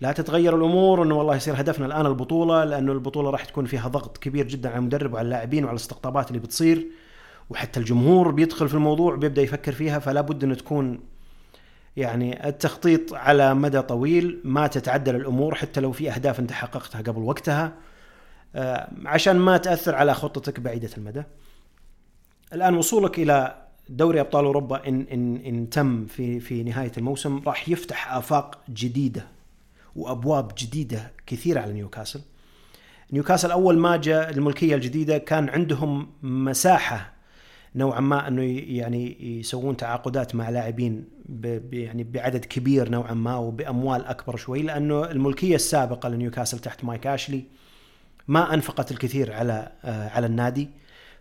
لا 0.00 0.12
تتغير 0.12 0.56
الأمور 0.56 1.02
إنه 1.02 1.14
والله 1.14 1.36
يصير 1.36 1.60
هدفنا 1.60 1.86
الآن 1.86 2.06
البطولة 2.06 2.64
لأنه 2.64 2.92
البطولة 2.92 3.30
راح 3.30 3.44
تكون 3.44 3.64
فيها 3.64 3.88
ضغط 3.88 4.18
كبير 4.18 4.48
جدا 4.48 4.68
على 4.68 4.78
المدرب 4.78 5.12
وعلى 5.12 5.24
اللاعبين 5.24 5.64
وعلى 5.64 5.74
الاستقطابات 5.76 6.28
اللي 6.28 6.38
بتصير. 6.38 6.86
وحتى 7.50 7.80
الجمهور 7.80 8.30
بيدخل 8.30 8.68
في 8.68 8.74
الموضوع 8.74 9.16
بيبدا 9.16 9.42
يفكر 9.42 9.72
فيها 9.72 9.98
فلا 9.98 10.20
بد 10.20 10.44
إنه 10.44 10.54
تكون 10.54 11.00
يعني 11.96 12.48
التخطيط 12.48 13.14
على 13.14 13.54
مدى 13.54 13.82
طويل 13.82 14.40
ما 14.44 14.66
تتعدل 14.66 15.16
الأمور 15.16 15.54
حتى 15.54 15.80
لو 15.80 15.92
في 15.92 16.10
أهداف 16.10 16.40
أنت 16.40 16.52
حققتها 16.52 17.02
قبل 17.02 17.22
وقتها. 17.22 17.72
عشان 19.04 19.36
ما 19.36 19.56
تأثر 19.56 19.94
على 19.94 20.14
خطتك 20.14 20.60
بعيدة 20.60 20.90
المدى. 20.98 21.22
الآن 22.52 22.74
وصولك 22.74 23.18
إلى 23.18 23.64
دوري 23.88 24.20
أبطال 24.20 24.44
أوروبا 24.44 24.88
ان 24.88 25.06
ان 25.12 25.36
إن 25.36 25.70
تم 25.70 26.06
في 26.06 26.40
في 26.40 26.62
نهاية 26.62 26.92
الموسم 26.98 27.42
راح 27.46 27.68
يفتح 27.68 28.12
آفاق 28.14 28.58
جديدة 28.68 29.26
وأبواب 29.96 30.52
جديدة 30.58 31.12
كثيرة 31.26 31.60
على 31.60 31.72
نيوكاسل. 31.72 32.20
نيوكاسل 33.12 33.50
أول 33.50 33.78
ما 33.78 33.96
جاء 33.96 34.30
الملكية 34.30 34.74
الجديدة 34.74 35.18
كان 35.18 35.48
عندهم 35.48 36.08
مساحة 36.22 37.12
نوعا 37.74 38.00
ما 38.00 38.28
أنه 38.28 38.42
يعني 38.76 39.38
يسوون 39.40 39.76
تعاقدات 39.76 40.34
مع 40.34 40.50
لاعبين 40.50 41.04
يعني 41.72 42.04
بعدد 42.04 42.44
كبير 42.44 42.88
نوعا 42.88 43.14
ما 43.14 43.36
وبأموال 43.36 44.04
أكبر 44.04 44.36
شوي 44.36 44.62
لأنه 44.62 45.10
الملكية 45.10 45.54
السابقة 45.54 46.08
لنيوكاسل 46.08 46.58
تحت 46.58 46.84
مايك 46.84 47.06
أشلي 47.06 47.44
ما 48.28 48.54
أنفقت 48.54 48.90
الكثير 48.90 49.32
على 49.32 49.72
آه، 49.84 50.08
على 50.08 50.26
النادي 50.26 50.70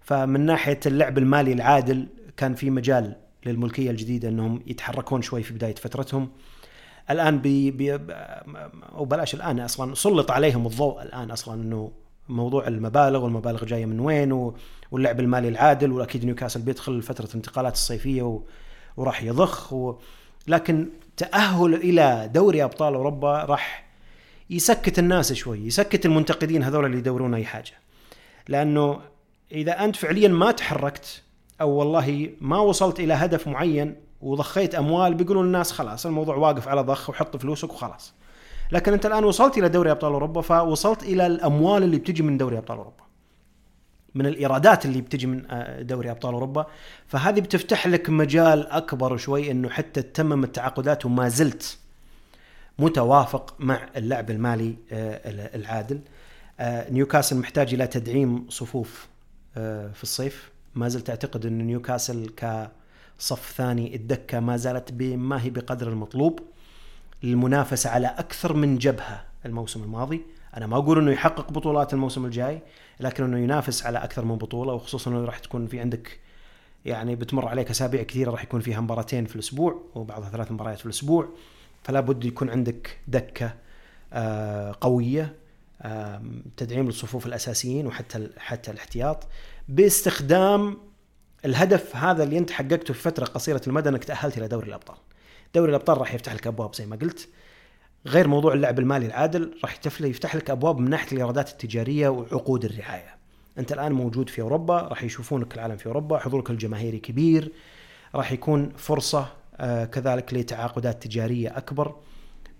فمن 0.01 0.45
ناحية 0.45 0.79
اللعب 0.85 1.17
المالي 1.17 1.53
العادل 1.53 2.07
كان 2.37 2.55
في 2.55 2.69
مجال 2.69 3.15
للملكية 3.45 3.91
الجديدة 3.91 4.29
إنهم 4.29 4.61
يتحركون 4.67 5.21
شوي 5.21 5.43
في 5.43 5.53
بداية 5.53 5.75
فترتهم 5.75 6.29
الآن 7.09 7.39
بي, 7.39 7.71
بي 7.71 7.99
أو 8.95 9.05
بلاش 9.05 9.33
الآن 9.33 9.59
أصلا 9.59 9.95
سلط 9.95 10.31
عليهم 10.31 10.65
الضوء 10.65 11.01
الآن 11.01 11.31
أصلا 11.31 11.61
إنه 11.61 11.91
موضوع 12.29 12.67
المبالغ 12.67 13.23
والمبالغ 13.23 13.65
جاية 13.65 13.85
من 13.85 13.99
وين 13.99 14.53
واللعب 14.91 15.19
المالي 15.19 15.47
العادل 15.47 15.91
وأكيد 15.91 16.25
نيوكاسل 16.25 16.61
بيدخل 16.61 17.01
فترة 17.01 17.25
الانتقالات 17.25 17.73
الصيفية 17.73 18.41
وراح 18.97 19.23
يضخ. 19.23 19.75
لكن 20.47 20.89
تأهل 21.17 21.73
إلى 21.73 22.29
دوري 22.33 22.63
أبطال 22.63 22.93
أوروبا 22.93 23.45
راح 23.45 23.85
يسكت 24.49 24.99
الناس 24.99 25.33
شوي 25.33 25.59
يسكت 25.59 26.05
المنتقدين 26.05 26.63
هذول 26.63 26.85
اللي 26.85 26.97
يدورون 26.97 27.33
أي 27.33 27.45
حاجة. 27.45 27.71
لأنه 28.47 28.99
إذا 29.51 29.83
أنت 29.83 29.95
فعليا 29.95 30.27
ما 30.27 30.51
تحركت 30.51 31.21
أو 31.61 31.69
والله 31.69 32.29
ما 32.41 32.57
وصلت 32.57 32.99
إلى 32.99 33.13
هدف 33.13 33.47
معين 33.47 33.95
وضخيت 34.21 34.75
أموال 34.75 35.13
بيقولون 35.13 35.45
الناس 35.45 35.71
خلاص 35.71 36.05
الموضوع 36.05 36.35
واقف 36.35 36.67
على 36.67 36.81
ضخ 36.81 37.09
وحط 37.09 37.37
فلوسك 37.37 37.73
وخلاص. 37.73 38.13
لكن 38.71 38.93
أنت 38.93 39.05
الآن 39.05 39.23
وصلت 39.23 39.57
إلى 39.57 39.69
دوري 39.69 39.91
أبطال 39.91 40.13
أوروبا 40.13 40.41
فوصلت 40.41 41.03
إلى 41.03 41.27
الأموال 41.27 41.83
اللي 41.83 41.97
بتجي 41.97 42.23
من 42.23 42.37
دوري 42.37 42.57
أبطال 42.57 42.77
أوروبا. 42.77 43.03
من 44.15 44.25
الإيرادات 44.25 44.85
اللي 44.85 45.01
بتجي 45.01 45.27
من 45.27 45.51
آه، 45.51 45.81
دوري 45.81 46.11
أبطال 46.11 46.33
أوروبا. 46.33 46.65
فهذه 47.07 47.39
بتفتح 47.39 47.87
لك 47.87 48.09
مجال 48.09 48.67
أكبر 48.67 49.17
شوي 49.17 49.51
إنه 49.51 49.69
حتى 49.69 50.01
تتمم 50.01 50.43
التعاقدات 50.43 51.05
وما 51.05 51.29
زلت 51.29 51.77
متوافق 52.79 53.55
مع 53.59 53.89
اللعب 53.97 54.31
المالي 54.31 54.75
آه، 54.91 55.55
العادل. 55.55 55.99
آه، 56.59 56.91
نيوكاسل 56.91 57.37
محتاج 57.37 57.73
إلى 57.73 57.87
تدعيم 57.87 58.45
صفوف 58.49 59.07
في 59.93 60.03
الصيف. 60.03 60.51
ما 60.75 60.87
زلت 60.87 61.09
أعتقد 61.09 61.45
إن 61.45 61.57
نيوكاسل 61.57 62.31
صف 63.19 63.53
ثاني 63.57 63.95
الدكة 63.95 64.39
ما 64.39 64.57
زالت 64.57 64.93
ما 65.01 65.43
هي 65.43 65.49
بقدر 65.49 65.89
المطلوب. 65.89 66.39
للمنافسه 67.23 67.89
على 67.89 68.07
أكثر 68.07 68.53
من 68.53 68.77
جبهة 68.77 69.25
الموسم 69.45 69.83
الماضي. 69.83 70.21
أنا 70.57 70.67
ما 70.67 70.77
أقول 70.77 70.97
إنه 70.97 71.11
يحقق 71.11 71.51
بطولات 71.51 71.93
الموسم 71.93 72.25
الجاي 72.25 72.61
لكن 72.99 73.23
إنه 73.23 73.37
ينافس 73.37 73.85
على 73.85 73.97
أكثر 73.97 74.25
من 74.25 74.35
بطولة 74.35 74.73
وخصوصا 74.73 75.11
إنه 75.11 75.25
راح 75.25 75.39
تكون 75.39 75.67
في 75.67 75.79
عندك 75.79 76.19
يعني 76.85 77.15
بتمر 77.15 77.47
عليك 77.47 77.69
أسابيع 77.69 78.03
كثيرة 78.03 78.31
راح 78.31 78.43
يكون 78.43 78.61
فيها 78.61 78.81
مباراتين 78.81 79.25
في 79.25 79.35
الأسبوع 79.35 79.81
وبعضها 79.95 80.29
ثلاث 80.29 80.51
مباريات 80.51 80.79
في 80.79 80.85
الأسبوع. 80.85 81.29
فلا 81.83 81.99
بد 81.99 82.25
يكون 82.25 82.49
عندك 82.49 82.97
دكة 83.07 83.53
آه، 84.13 84.75
قوية 84.81 85.35
تدعيم 86.57 86.85
للصفوف 86.85 87.25
الأساسيين 87.25 87.87
وحتى 87.87 88.29
حتى 88.37 88.71
الاحتياط 88.71 89.27
باستخدام 89.67 90.77
الهدف 91.45 91.95
هذا 91.95 92.23
اللي 92.23 92.37
أنت 92.37 92.51
حققته 92.51 92.93
في 92.93 92.99
فترة 93.01 93.25
قصيرة 93.25 93.61
المدى 93.67 93.89
أنك 93.89 94.03
تأهلت 94.03 94.37
إلى 94.37 94.47
دوري 94.47 94.67
الأبطال. 94.67 94.97
دوري 95.55 95.69
الأبطال 95.69 95.97
راح 95.97 96.13
يفتح 96.13 96.33
لك 96.33 96.47
أبواب 96.47 96.75
زي 96.75 96.85
ما 96.85 96.95
قلت 96.95 97.29
غير 98.05 98.27
موضوع 98.27 98.53
اللعب 98.53 98.79
المالي 98.79 99.05
العادل 99.05 99.57
راح 99.63 99.79
يفتح 99.99 100.35
لك 100.35 100.49
أبواب 100.49 100.77
من 100.77 100.89
ناحية 100.89 101.11
الإيرادات 101.11 101.49
التجارية 101.49 102.09
وعقود 102.09 102.65
الرعاية. 102.65 103.15
أنت 103.57 103.71
الآن 103.71 103.91
موجود 103.91 104.29
في 104.29 104.41
أوروبا 104.41 104.81
راح 104.81 105.03
يشوفونك 105.03 105.55
العالم 105.55 105.77
في 105.77 105.85
أوروبا 105.85 106.19
حضورك 106.19 106.49
الجماهيري 106.49 106.99
كبير 106.99 107.51
راح 108.15 108.31
يكون 108.31 108.71
فرصة 108.77 109.27
كذلك 109.91 110.33
لتعاقدات 110.33 111.03
تجارية 111.03 111.57
أكبر. 111.57 111.95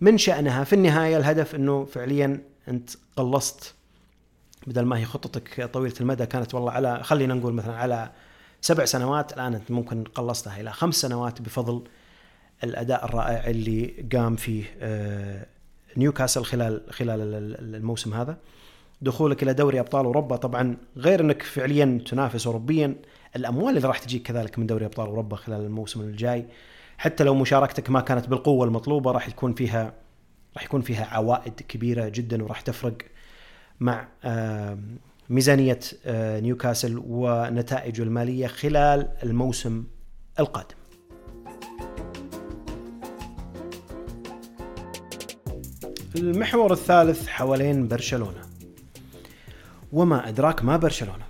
من 0.02 0.18
شأنها 0.18 0.64
في 0.64 0.74
النهاية 0.74 1.18
الهدف 1.18 1.56
إنه 1.56 1.86
فعليا 1.86 2.42
أنت 2.68 2.90
قلصت. 3.16 3.76
بدل 4.68 4.82
ما 4.82 4.98
هي 4.98 5.06
خطتك 5.06 5.70
طويلة 5.74 5.96
المدى 6.02 6.26
كانت 6.26 6.54
والله 6.54 6.72
على 6.72 7.04
خلينا 7.04 7.34
نقول 7.34 7.54
مثلا 7.54 7.76
على 7.76 8.12
سبع 8.62 8.86
سنوات 8.86 9.34
الآن 9.34 9.54
أنت 9.54 9.72
ممكن 9.72 10.04
قلصتها 10.04 10.62
إلى 10.62 10.72
خمس 10.72 10.96
سنوات 10.96 11.42
بفضل 11.42 11.84
الأداء 12.64 13.06
الرائع 13.06 13.48
اللي 13.48 14.06
قام 14.14 14.36
فيه 14.36 14.64
آه، 14.80 15.46
نيوكاسل 15.98 16.44
خلال 16.44 16.82
خلال 16.90 17.20
الموسم 17.76 18.14
هذا. 18.14 18.38
دخولك 19.02 19.44
إلى 19.44 19.54
دوري 19.54 19.80
أبطال 19.80 20.06
أوروبا 20.06 20.36
طبعا 20.36 20.78
غير 20.98 21.22
أنك 21.22 21.44
فعليا 21.44 22.02
تنافس 22.06 22.48
اوروبيا 22.48 22.96
الأموال 23.36 23.78
اللي 23.78 23.88
راح 23.88 24.00
تجيك 24.00 24.24
كذلك 24.24 24.60
من 24.60 24.68
دوري 24.68 24.86
أبطال 24.86 25.08
أوروبا 25.08 25.36
خلال 25.36 25.62
الموسم 25.62 26.02
الجاي. 26.02 26.46
حتى 26.98 27.24
لو 27.24 27.36
مشاركتك 27.36 27.90
ما 27.90 28.02
كانت 28.02 28.30
بالقوة 28.30 28.66
المطلوبة 28.66 29.12
راح 29.12 29.28
يكون 29.28 29.54
فيها 29.54 29.94
راح 30.56 30.64
يكون 30.64 30.82
فيها 30.82 31.06
عوائد 31.06 31.54
كبيرة 31.54 32.10
جدا 32.10 32.44
وراح 32.44 32.62
تفرق 32.62 32.98
مع 33.80 34.08
ميزانية 35.30 35.80
آه، 36.06 36.40
نيوكاسل 36.40 37.04
ونتائجه 37.08 38.04
المالية 38.04 38.48
خلال 38.48 39.10
الموسم 39.24 39.84
القادم. 40.40 40.76
المحور 46.16 46.74
الثالث 46.74 47.28
حوالين 47.28 47.88
برشلونة. 47.88 48.42
وما 49.94 50.30
أدراك 50.30 50.64
ما 50.64 50.78
برشلونة. 50.78 51.26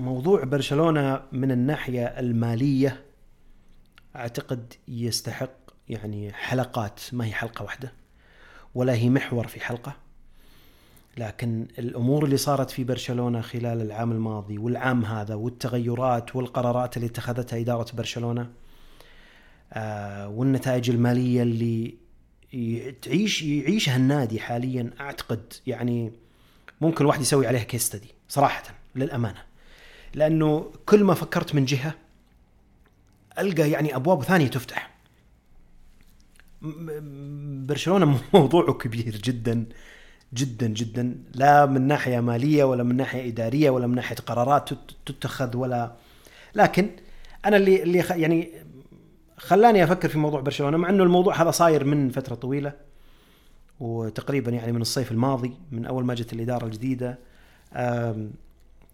موضوع 0.00 0.44
برشلونة 0.44 1.22
من 1.32 1.50
الناحية 1.50 2.04
المالية 2.04 3.05
أعتقد 4.16 4.74
يستحق 4.88 5.50
يعني 5.88 6.32
حلقات 6.32 7.00
ما 7.12 7.24
هي 7.24 7.32
حلقة 7.32 7.62
واحدة 7.62 7.92
ولا 8.74 8.94
هي 8.94 9.10
محور 9.10 9.46
في 9.46 9.60
حلقة. 9.60 9.96
لكن 11.16 11.66
الأمور 11.78 12.24
اللي 12.24 12.36
صارت 12.36 12.70
في 12.70 12.84
برشلونة 12.84 13.40
خلال 13.40 13.82
العام 13.82 14.12
الماضي 14.12 14.58
والعام 14.58 15.04
هذا 15.04 15.34
والتغيرات 15.34 16.36
والقرارات 16.36 16.96
اللي 16.96 17.06
اتخذتها 17.06 17.60
إدارة 17.60 17.86
برشلونة 17.96 18.50
آه 19.72 20.28
والنتائج 20.28 20.90
المالية 20.90 21.42
اللي 21.42 21.94
تعيش 23.02 23.42
يعيشها 23.42 23.96
النادي 23.96 24.40
حاليا 24.40 24.90
أعتقد 25.00 25.52
يعني 25.66 26.12
ممكن 26.80 27.00
الواحد 27.04 27.20
يسوي 27.20 27.46
عليها 27.46 27.62
كيس 27.62 27.82
ستدي 27.82 28.08
صراحة 28.28 28.62
للأمانة. 28.94 29.42
لأنه 30.14 30.72
كل 30.86 31.04
ما 31.04 31.14
فكرت 31.14 31.54
من 31.54 31.64
جهة 31.64 31.94
ألقى 33.38 33.70
يعني 33.70 33.96
أبواب 33.96 34.22
ثانية 34.22 34.46
تفتح. 34.46 34.90
برشلونة 37.68 38.20
موضوعه 38.34 38.72
كبير 38.72 39.16
جدا 39.16 39.64
جدا 40.34 40.66
جدا. 40.66 41.14
لا 41.34 41.66
من 41.66 41.82
ناحية 41.82 42.20
مالية 42.20 42.64
ولا 42.64 42.82
من 42.82 42.96
ناحية 42.96 43.28
إدارية 43.28 43.70
ولا 43.70 43.86
من 43.86 43.94
ناحية 43.94 44.16
قرارات 44.16 44.70
تتخذ 45.06 45.56
ولا. 45.56 45.92
لكن 46.54 46.90
أنا 47.44 47.56
اللي 47.56 47.82
اللي 47.82 48.04
يعني 48.10 48.50
خلاني 49.38 49.84
أفكر 49.84 50.08
في 50.08 50.18
موضوع 50.18 50.40
برشلونة 50.40 50.76
مع 50.76 50.88
إنه 50.88 51.02
الموضوع 51.04 51.42
هذا 51.42 51.50
صاير 51.50 51.84
من 51.84 52.10
فترة 52.10 52.34
طويلة 52.34 52.72
وتقريبا 53.80 54.50
يعني 54.50 54.72
من 54.72 54.80
الصيف 54.80 55.12
الماضي 55.12 55.54
من 55.72 55.86
أول 55.86 56.04
ما 56.04 56.14
جت 56.14 56.32
الإدارة 56.32 56.64
الجديدة. 56.66 57.18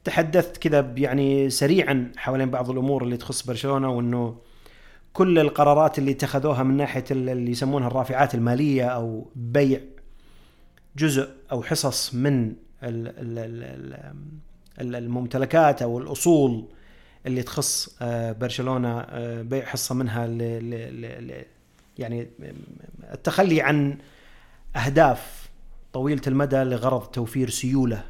تحدثت 0.05 0.57
كذا 0.57 0.93
يعني 0.97 1.51
سريعا 1.51 2.13
حوالين 2.17 2.51
بعض 2.51 2.71
الأمور 2.71 3.03
اللي 3.03 3.17
تخص 3.17 3.47
برشلونة 3.47 3.91
وإنه 3.91 4.37
كل 5.13 5.39
القرارات 5.39 5.99
اللي 5.99 6.11
اتخذوها 6.11 6.63
من 6.63 6.77
ناحية 6.77 7.05
اللي 7.11 7.51
يسمونها 7.51 7.89
الرافعات 7.89 8.35
المالية 8.35 8.85
أو 8.85 9.31
بيع 9.37 9.81
جزء 10.97 11.29
أو 11.53 11.63
حصص 11.63 12.15
من 12.15 12.55
الممتلكات 14.81 15.83
أو 15.83 15.99
الأصول 15.99 16.69
اللي 17.27 17.43
تخص 17.43 17.97
آه، 18.03 18.33
برشلونة 18.33 19.01
آه، 19.01 19.43
بيع 19.43 19.65
حصة 19.65 19.95
منها 19.95 20.27
يعني 21.99 22.29
التخلي 23.13 23.63
عن 23.63 23.99
أهداف 24.77 25.49
طويلة 25.93 26.23
المدى 26.27 26.57
لغرض 26.57 27.03
توفير 27.03 27.51
سيولة. 27.51 28.05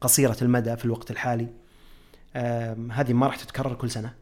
قصيرة 0.00 0.36
المدى 0.42 0.76
في 0.76 0.84
الوقت 0.84 1.10
الحالي. 1.10 1.48
هذه 2.90 3.12
ما 3.12 3.26
راح 3.26 3.36
تتكرر 3.36 3.74
كل 3.74 3.90
سنة. 3.90 4.14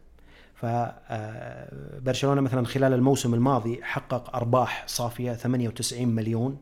فبرشلونه 0.55 2.41
آه، 2.41 2.43
مثلا 2.43 2.65
خلال 2.65 2.93
الموسم 2.93 3.33
الماضي 3.33 3.83
حقق 3.83 4.35
أرباح 4.35 4.83
صافية 4.87 5.33
98 5.33 6.07
مليون 6.07 6.57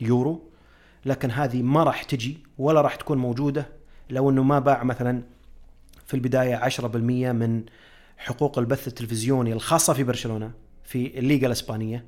يورو. 0.00 0.42
لكن 1.04 1.30
هذه 1.30 1.62
ما 1.62 1.84
راح 1.84 2.02
تجي 2.02 2.38
ولا 2.58 2.80
راح 2.80 2.94
تكون 2.94 3.18
موجودة 3.18 3.66
لو 4.10 4.30
إنه 4.30 4.42
ما 4.42 4.58
باع 4.58 4.84
مثلا 4.84 5.22
في 6.06 6.14
البداية 6.14 6.68
10% 6.68 7.32
من 7.32 7.64
حقوق 8.16 8.58
البث 8.58 8.88
التلفزيوني 8.88 9.52
الخاصة 9.52 9.92
في 9.92 10.04
برشلونة 10.04 10.50
في 10.84 11.18
الليغا 11.18 11.46
الإسبانية 11.46 12.04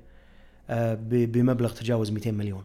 آه، 0.71 0.99
بمبلغ 1.11 1.73
تجاوز 1.73 2.11
200 2.11 2.31
مليون. 2.31 2.65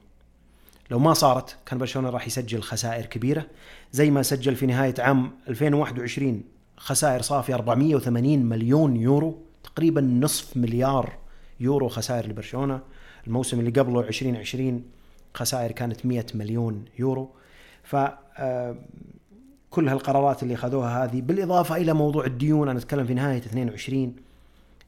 لو 0.93 0.99
ما 0.99 1.13
صارت 1.13 1.58
كان 1.65 1.79
برشلونة 1.79 2.10
راح 2.10 2.27
يسجل 2.27 2.62
خسائر 2.62 3.06
كبيرة 3.06 3.45
زي 3.91 4.12
ما 4.12 4.23
سجل 4.23 4.56
في 4.56 4.65
نهاية 4.65 4.93
عام 4.99 5.32
2021 5.47 6.43
خسائر 6.77 7.21
صافيه 7.21 7.56
480 7.56 8.39
مليون 8.39 8.95
يورو 8.95 9.38
تقريبا 9.63 10.01
نصف 10.01 10.58
مليار 10.58 11.13
يورو 11.60 11.88
خسائر 11.89 12.27
لبرشلونة. 12.27 12.82
الموسم 13.27 13.60
اللي 13.60 13.71
قبله 13.71 13.99
2020 13.99 14.84
خسائر 15.34 15.71
كانت 15.71 16.06
100 16.06 16.25
مليون 16.36 16.86
يورو. 16.99 17.29
ف 17.84 17.95
آه، 18.38 18.75
كل 19.69 19.89
هالقرارات 19.89 20.43
اللي 20.43 20.53
اخذوها 20.53 21.03
هذه 21.03 21.21
بالإضافة 21.21 21.75
إلى 21.75 21.93
موضوع 21.93 22.25
الديون 22.25 22.69
أنا 22.69 22.79
أتكلم 22.79 23.06
في 23.06 23.13
نهاية 23.13 23.38
22 23.38 24.15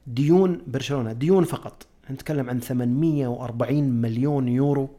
ديون 0.08 0.62
برشلونة 0.68 1.14
ديون 1.14 1.44
فقط 1.44 1.88
نتكلم 2.12 2.50
عن 2.50 2.60
840 2.60 3.84
مليون 3.84 4.48
يورو 4.48 4.90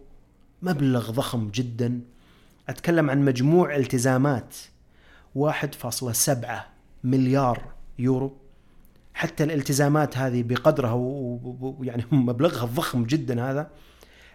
مبلغ 0.66 1.10
ضخم 1.10 1.50
جدا. 1.50 2.00
أتكلم 2.68 3.10
عن 3.10 3.24
مجموع 3.24 3.76
التزامات. 3.76 4.54
1.7 5.34 6.66
مليار 7.04 7.62
يورو. 7.98 8.36
حتى 9.14 9.44
الالتزامات 9.44 10.16
هذه 10.16 10.42
بقدرها 10.42 10.92
ويعني 10.92 12.04
مبلغها 12.12 12.64
الضخم 12.64 13.04
جدا 13.04 13.50
هذا. 13.50 13.70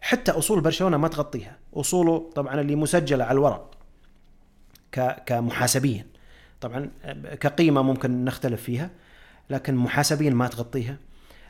حتى 0.01 0.31
أصول 0.31 0.61
برشلونة 0.61 0.97
ما 0.97 1.07
تغطيها. 1.07 1.57
أصوله 1.73 2.31
طبعا 2.35 2.61
اللي 2.61 2.75
مسجلة 2.75 3.23
على 3.23 3.33
الورق. 3.33 3.71
كمحاسبيا. 5.25 6.05
طبعا 6.61 6.89
كقيمة 7.39 7.81
ممكن 7.81 8.25
نختلف 8.25 8.63
فيها. 8.63 8.89
لكن 9.49 9.75
محاسبيا 9.75 10.29
ما 10.29 10.47
تغطيها. 10.47 10.97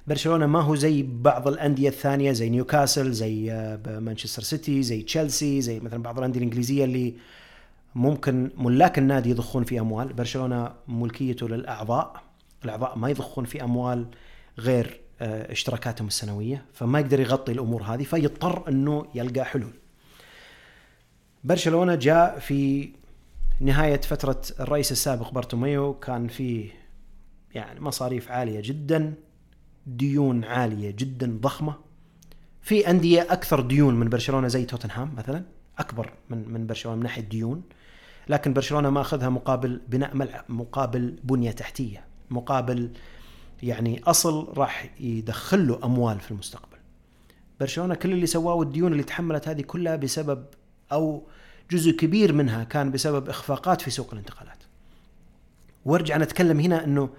برشلونة 0.07 0.45
ما 0.45 0.61
هو 0.61 0.75
زي 0.75 1.03
بعض 1.03 1.47
الأندية 1.47 1.89
الثانية 1.89 2.31
زي 2.31 2.49
نيوكاسل 2.49 3.11
زي 3.11 3.51
آه، 3.51 3.99
مانشستر 3.99 4.41
سيتي 4.41 4.83
زي 4.83 5.01
تشيلسي 5.01 5.61
زي 5.61 5.79
مثلا 5.79 6.03
بعض 6.03 6.17
الأندية 6.17 6.39
الإنجليزية 6.39 6.83
اللي 6.83 7.13
ممكن 7.95 8.51
ملاك 8.57 8.97
النادي 8.97 9.29
يضخون 9.29 9.63
في 9.63 9.79
أموال. 9.79 10.13
برشلونة 10.13 10.73
ملكيته 10.87 11.49
للأعضاء 11.49 12.23
الأعضاء 12.65 12.97
ما 12.97 13.09
يضخون 13.09 13.45
في 13.45 13.63
أموال 13.63 14.05
غير 14.59 14.99
آه، 15.21 15.51
اشتراكاتهم 15.51 16.07
السنوية 16.07 16.65
فما 16.73 16.99
يقدر 16.99 17.19
يغطي 17.19 17.51
الأمور 17.51 17.83
هذه 17.83 18.03
فيضطر 18.03 18.69
إنه 18.69 19.05
يلقى 19.15 19.45
حلول. 19.45 19.73
برشلونة 21.43 21.95
جاء 21.95 22.39
في 22.39 22.89
نهاية 23.59 24.01
فترة 24.01 24.41
الرئيس 24.59 24.91
السابق 24.91 25.31
بارتوميو 25.31 25.93
كان 25.93 26.27
في 26.27 26.69
يعني 27.53 27.79
مصاريف 27.79 28.31
عالية 28.31 28.59
جدا. 28.63 29.13
ديون 29.87 30.43
عالية 30.43 30.91
جدا 30.91 31.37
ضخمة. 31.41 31.75
في 32.61 32.89
أندية 32.89 33.21
أكثر 33.21 33.61
ديون 33.61 33.95
من 33.95 34.09
برشلونة 34.09 34.47
زي 34.47 34.65
توتنهام 34.65 35.13
مثلا 35.17 35.43
أكبر 35.79 36.13
من 36.29 36.49
من 36.49 36.67
برشلونة 36.67 36.97
من 36.97 37.03
ناحية 37.03 37.21
ديون 37.21 37.63
لكن 38.29 38.53
برشلونة 38.53 38.89
ما 38.89 39.01
أخذها 39.01 39.29
مقابل 39.29 39.81
بناء 39.87 40.15
ملعب 40.15 40.45
مقابل 40.49 41.15
بنية 41.23 41.51
تحتية 41.51 42.03
مقابل 42.29 42.91
يعني 43.63 44.01
أصل 44.03 44.53
راح 44.57 44.89
يدخل 44.99 45.67
له 45.67 45.79
أموال 45.83 46.19
في 46.19 46.31
المستقبل. 46.31 46.77
برشلونة 47.59 47.95
كل 47.95 48.11
اللي 48.11 48.25
سواه 48.25 48.53
والديون 48.53 48.91
اللي 48.91 49.03
تحملت 49.03 49.47
هذه 49.47 49.61
كلها 49.61 49.95
بسبب 49.95 50.45
أو 50.91 51.27
جزء 51.71 51.91
كبير 51.91 52.33
منها 52.33 52.63
كان 52.63 52.91
بسبب 52.91 53.29
إخفاقات 53.29 53.81
في 53.81 53.91
سوق 53.91 54.09
الانتقالات. 54.11 54.57
وارجع 55.85 56.17
نتكلم 56.17 56.59
هنا 56.59 56.83
إنه 56.83 57.09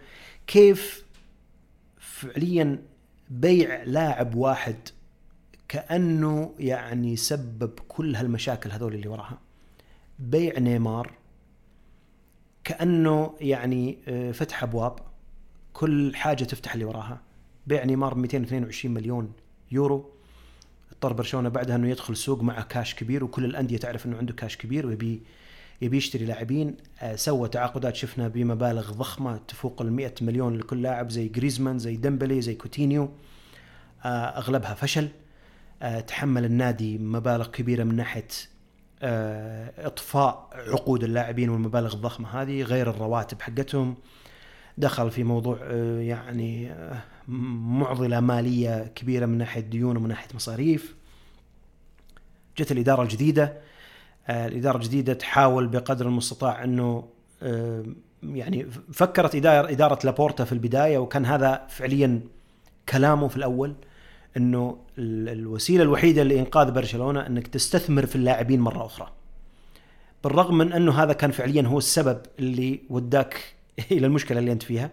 كيف 0.47 1.05
فعليا 2.23 2.83
بيع 3.31 3.83
لاعب 3.83 4.35
واحد 4.35 4.77
كأنه 5.69 6.55
يعني 6.59 7.17
سبب 7.17 7.71
كل 7.89 8.17
هالمشاكل 8.17 8.71
هذول 8.71 8.95
اللي 8.95 9.09
وراها. 9.09 9.39
بيع 10.19 10.59
نيمار 10.59 11.13
كأنه 12.65 13.35
يعني 13.41 13.99
آه، 14.09 14.33
فتح 14.33 14.63
أبواب 14.63 14.99
كل 15.73 16.17
حاجة 16.17 16.45
تفتح 16.45 16.73
اللي 16.73 16.85
وراها. 16.85 17.21
بيع 17.67 17.85
نيمار 17.85 18.15
ب 18.15 18.19
222 18.19 18.95
مليون 18.95 19.33
يورو. 19.73 20.11
اضطر 20.93 21.13
برشلونة 21.13 21.49
بعدها 21.49 21.77
إنه 21.77 21.89
يدخل 21.89 22.13
السوق 22.13 22.43
مع 22.43 22.61
كاش 22.61 22.95
كبير 22.95 23.25
وكل 23.25 23.45
الأندية 23.45 23.77
تعرف 23.77 24.07
إنه 24.07 24.17
عنده 24.17 24.33
كاش 24.33 24.57
كبير 24.57 24.87
ويبي 24.87 25.23
يبي 25.83 25.97
يشتري 25.97 26.25
لاعبين 26.25 26.77
آه، 27.01 27.17
سوى 27.17 27.49
تعاقدات 27.49 27.97
شفنا 27.97 28.29
بمبالغ 28.29 28.93
ضخمة 28.93 29.37
تفوق 29.37 29.83
ال 29.83 29.93
100 29.93 30.15
مليون 30.21 30.57
لكل 30.57 30.83
لاعب 30.83 31.11
زي 31.11 31.29
جريزمان 31.29 31.79
زي 31.79 31.97
ديمبلي 31.97 32.41
زي 32.41 32.55
كوتينيو. 32.55 33.11
آه، 34.05 34.09
أغلبها 34.09 34.75
فشل. 34.75 35.09
آه، 35.83 36.01
تحمل 36.01 36.45
النادي 36.45 36.99
مبالغ 36.99 37.47
كبيرة 37.47 37.85
من 37.85 37.97
ناحية 37.97 38.29
إطفاء 39.79 40.51
عقود 40.53 41.05
اللاعبين 41.05 41.49
والمبالغ 41.49 41.95
الضخمة 41.95 42.43
هذه 42.43 42.63
غير 42.63 42.91
الرواتب 42.91 43.43
حقتهم. 43.43 43.95
دخل 44.79 45.11
في 45.11 45.25
موضوع 45.25 45.73
يعني 45.99 46.75
معضلة 47.29 48.21
مالية 48.21 48.93
كبيرة 48.95 49.27
من 49.27 49.39
ناحية 49.39 49.61
ديون 49.61 49.97
ومن 49.97 50.09
ناحية 50.09 50.29
مصاريف. 50.35 50.95
جت 52.59 52.73
الإدارة 52.73 53.03
الجديدة. 53.03 53.63
الإدارة 54.31 54.77
الجديدة 54.77 55.13
تحاول 55.13 55.67
بقدر 55.67 56.07
المستطاع 56.07 56.65
أنه 56.65 57.05
آه، 57.43 57.85
يعني 58.23 58.67
فكرت 58.93 59.35
اداره 59.35 59.71
إدارة 59.71 59.99
لابورتا 60.05 60.45
في 60.45 60.53
البداية 60.53 60.99
وكان 60.99 61.27
هذا 61.27 61.67
فعليا 61.69 62.21
كلامه 62.89 63.29
في 63.29 63.37
الأول 63.37 63.75
أنه 64.37 64.77
الوسيلة 64.99 65.83
الوحيدة 65.83 66.23
لإنقاذ 66.23 66.71
برشلونة 66.71 67.27
أنك 67.27 67.47
تستثمر 67.47 68.07
في 68.07 68.17
اللاعبين 68.17 68.61
مرة 68.61 68.87
أخرى. 68.87 69.09
بالرغم 70.25 70.59
من 70.59 70.73
أنه 70.73 71.03
هذا 71.03 71.13
كان 71.13 71.31
فعليا 71.31 71.63
هو 71.63 71.79
السبب 71.79 72.19
اللي 72.39 72.81
وداك 72.91 73.55
إلى 73.93 74.07
المشكلة 74.07 74.39
اللي 74.39 74.53
أنت 74.53 74.63
فيها. 74.63 74.91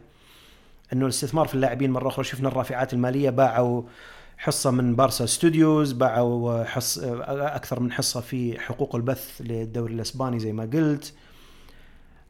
أنه 0.94 1.06
الاستثمار 1.06 1.48
في 1.48 1.56
اللاعبين 1.56 1.92
مرة 1.92 2.08
أخرى 2.08 2.24
شفنا 2.24 2.48
الرافعات 2.48 2.94
المالية 2.94 3.30
باعوا 3.30 3.82
حصة 4.42 4.72
من 4.72 4.96
بارسا 4.96 5.26
ستوديوز 5.26 5.92
باعوا 5.92 6.64
حص 6.64 7.00
أكثر 7.00 7.80
من 7.80 7.92
حصة 7.92 8.22
في 8.22 8.60
حقوق 8.60 8.96
البث 8.96 9.42
للدوري 9.42 9.94
الإسباني 9.94 10.40
زي 10.40 10.52
ما 10.54 10.64
قلت. 10.64 11.14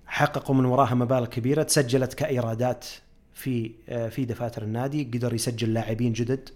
حققوا 0.08 0.56
من 0.56 0.66
وراها 0.66 0.96
مبالغ 0.96 1.26
كبيرة 1.26 1.64
تسجلت 1.64 2.14
كإيرادات 2.14 2.86
في 3.34 3.72
في 4.10 4.26
دفاتر 4.26 4.64
النادي 4.64 5.04
قدر 5.04 5.34
يسجل 5.34 5.74
لاعبين 5.74 6.14
جدد 6.14 6.50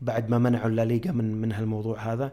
بعد 0.00 0.30
ما 0.30 0.38
منعوا 0.38 0.68
الليغا 0.68 1.12
من 1.12 1.34
من 1.40 1.52
هالموضوع 1.52 2.12
هذا. 2.12 2.32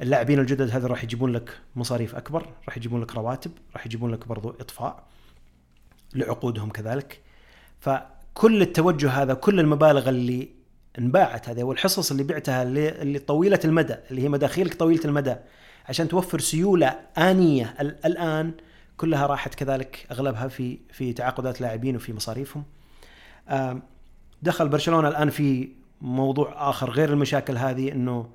اللاعبين 0.00 0.38
الجدد 0.38 0.70
هذا 0.70 0.86
راح 0.86 1.04
يجيبون 1.04 1.32
لك 1.32 1.58
مصاريف 1.76 2.14
أكبر 2.14 2.46
راح 2.68 2.76
يجيبون 2.76 3.02
لك 3.02 3.14
رواتب 3.14 3.50
راح 3.74 3.86
يجيبون 3.86 4.10
لك 4.10 4.28
برضو 4.28 4.50
إطفاء 4.50 5.04
لعقودهم 6.14 6.70
كذلك. 6.70 7.20
فكل 7.80 8.62
التوجه 8.62 9.10
هذا 9.10 9.34
كل 9.34 9.60
المبالغ 9.60 10.08
اللي 10.08 10.48
انباعت 10.98 11.48
هذه 11.48 11.62
والحصص 11.62 12.10
اللي 12.10 12.22
بعتها 12.22 12.62
اللي, 12.62 13.18
طويلة 13.18 13.60
المدى 13.64 13.94
اللي 14.10 14.22
هي 14.22 14.28
مداخيلك 14.28 14.74
طويلة 14.74 15.04
المدى 15.04 15.36
عشان 15.88 16.08
توفر 16.08 16.40
سيولة 16.40 16.98
آنية 17.18 17.74
الآن 17.80 18.52
كلها 18.96 19.26
راحت 19.26 19.54
كذلك 19.54 20.06
أغلبها 20.10 20.48
في 20.48 20.78
في 20.92 21.12
تعاقدات 21.12 21.60
لاعبين 21.60 21.96
وفي 21.96 22.12
مصاريفهم. 22.12 22.64
دخل 24.42 24.68
برشلونة 24.68 25.08
الآن 25.08 25.30
في 25.30 25.68
موضوع 26.00 26.70
آخر 26.70 26.90
غير 26.90 27.10
المشاكل 27.12 27.56
هذه 27.56 27.92
إنه 27.92 28.30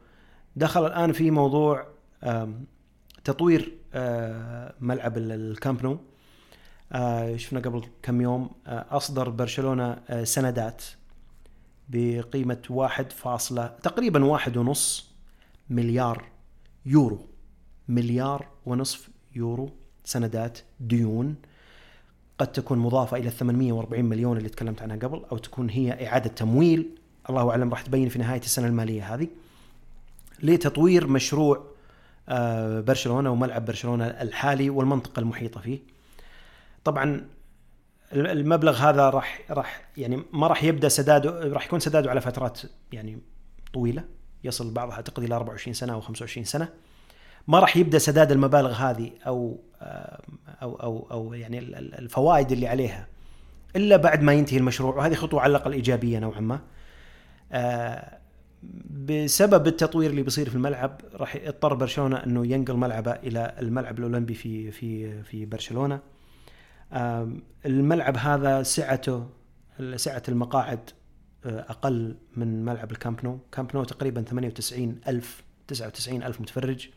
دخل 0.55 0.85
الآن 0.85 1.11
في 1.11 1.31
موضوع 1.31 1.87
تطوير 3.23 3.73
ملعب 4.79 5.17
الكامب 5.17 5.83
نو 5.83 5.99
شفنا 7.37 7.59
قبل 7.59 7.83
كم 8.03 8.21
يوم 8.21 8.49
أصدر 8.67 9.29
برشلونة 9.29 9.97
سندات 10.23 10.83
بقيمة 11.89 12.62
واحد 12.69 13.12
فاصلة 13.12 13.67
تقريبا 13.67 14.25
واحد 14.25 14.58
ونص 14.58 15.12
مليار 15.69 16.23
يورو. 16.86 17.19
مليار 17.88 18.47
ونصف 18.65 19.10
يورو 19.36 19.69
سندات 20.06 20.60
ديون. 20.80 21.36
قد 22.38 22.47
تكون 22.47 22.80
مضافة 22.80 23.17
إلى 23.17 23.30
840 23.30 24.06
مليون 24.06 24.38
اللي 24.38 24.49
تكلمت 24.49 24.82
عنها 24.82 24.95
قبل 24.95 25.25
أو 25.32 25.38
تكون 25.38 25.69
هي 25.69 26.08
إعادة 26.08 26.30
تمويل. 26.30 26.89
الله 27.30 27.49
أعلم 27.49 27.69
راح 27.69 27.82
تبين 27.82 28.10
في 28.10 28.19
نهاية 28.19 28.41
السنة 28.41 28.67
المالية 28.67 29.15
هذه. 29.15 29.28
لتطوير 30.43 31.08
مشروع 31.08 31.63
آه، 32.30 32.82
برشلونة 32.82 33.30
وملعب 33.30 33.65
برشلونة 33.65 34.06
الحالي 34.06 34.69
والمنطقة 34.69 35.19
المحيطة 35.19 35.62
فيه. 35.62 35.80
طبعا 36.84 37.28
المبلغ 38.13 38.77
هذا 38.77 39.09
راح 39.09 39.41
راح 39.49 39.89
يعني 39.97 40.23
ما 40.33 40.47
راح 40.47 40.63
يبدأ 40.63 40.89
سداده 40.89 41.53
راح 41.53 41.65
يكون 41.65 41.79
سداده 41.79 42.09
على 42.09 42.21
فترات 42.21 42.61
يعني 42.91 43.21
طويلة 43.73 44.03
يصل 44.43 44.73
بعضها 44.73 44.95
أعتقد 44.95 45.23
إلى 45.23 45.35
24 45.35 45.73
سنة 45.73 45.93
أو 45.93 46.01
25 46.01 46.43
سنة. 46.43 46.69
ما 47.47 47.59
راح 47.59 47.77
يبدأ 47.77 47.97
سداد 47.97 48.31
المبالغ 48.31 48.71
هذه 48.71 49.11
أو 49.27 49.59
أو 50.61 50.75
أو 50.75 51.07
أو 51.11 51.33
يعني 51.33 51.59
الفوائد 51.99 52.51
اللي 52.51 52.67
عليها 52.67 53.07
إلا 53.75 53.97
بعد 53.97 54.21
ما 54.21 54.33
ينتهي 54.33 54.57
المشروع 54.57 54.95
وهذه 54.95 55.13
خطوة 55.13 55.41
على 55.41 55.51
الأقل 55.51 55.73
إيجابية 55.73 56.19
نوعا 56.19 56.39
ما. 56.39 56.59
آه، 57.51 58.17
بسبب 58.89 59.67
التطوير 59.67 60.09
اللي 60.09 60.21
بيصير 60.21 60.49
في 60.49 60.55
الملعب 60.55 61.01
راح 61.13 61.35
يضطر 61.35 61.73
برشلونة 61.73 62.17
إنه 62.17 62.47
ينقل 62.47 62.73
ملعبه 62.73 63.11
إلى 63.11 63.55
الملعب 63.59 63.99
الأولمبي 63.99 64.33
في 64.33 64.71
في 64.71 65.23
في 65.23 65.45
برشلونة. 65.45 65.99
الملعب 67.65 68.17
هذا 68.17 68.63
سعته 68.63 69.30
سعة 69.95 70.23
المقاعد 70.30 70.89
آه، 71.45 71.65
أقل 71.69 72.17
من 72.36 72.65
ملعب 72.65 72.91
الكامب 72.91 73.25
نو. 73.25 73.39
كامب 73.52 73.75
نو 73.75 73.84
تقريبا 73.84 74.21
98 74.21 75.02
ألف 75.08 75.43
99 75.67 76.23
ألف 76.23 76.41
متفرج. 76.41 76.89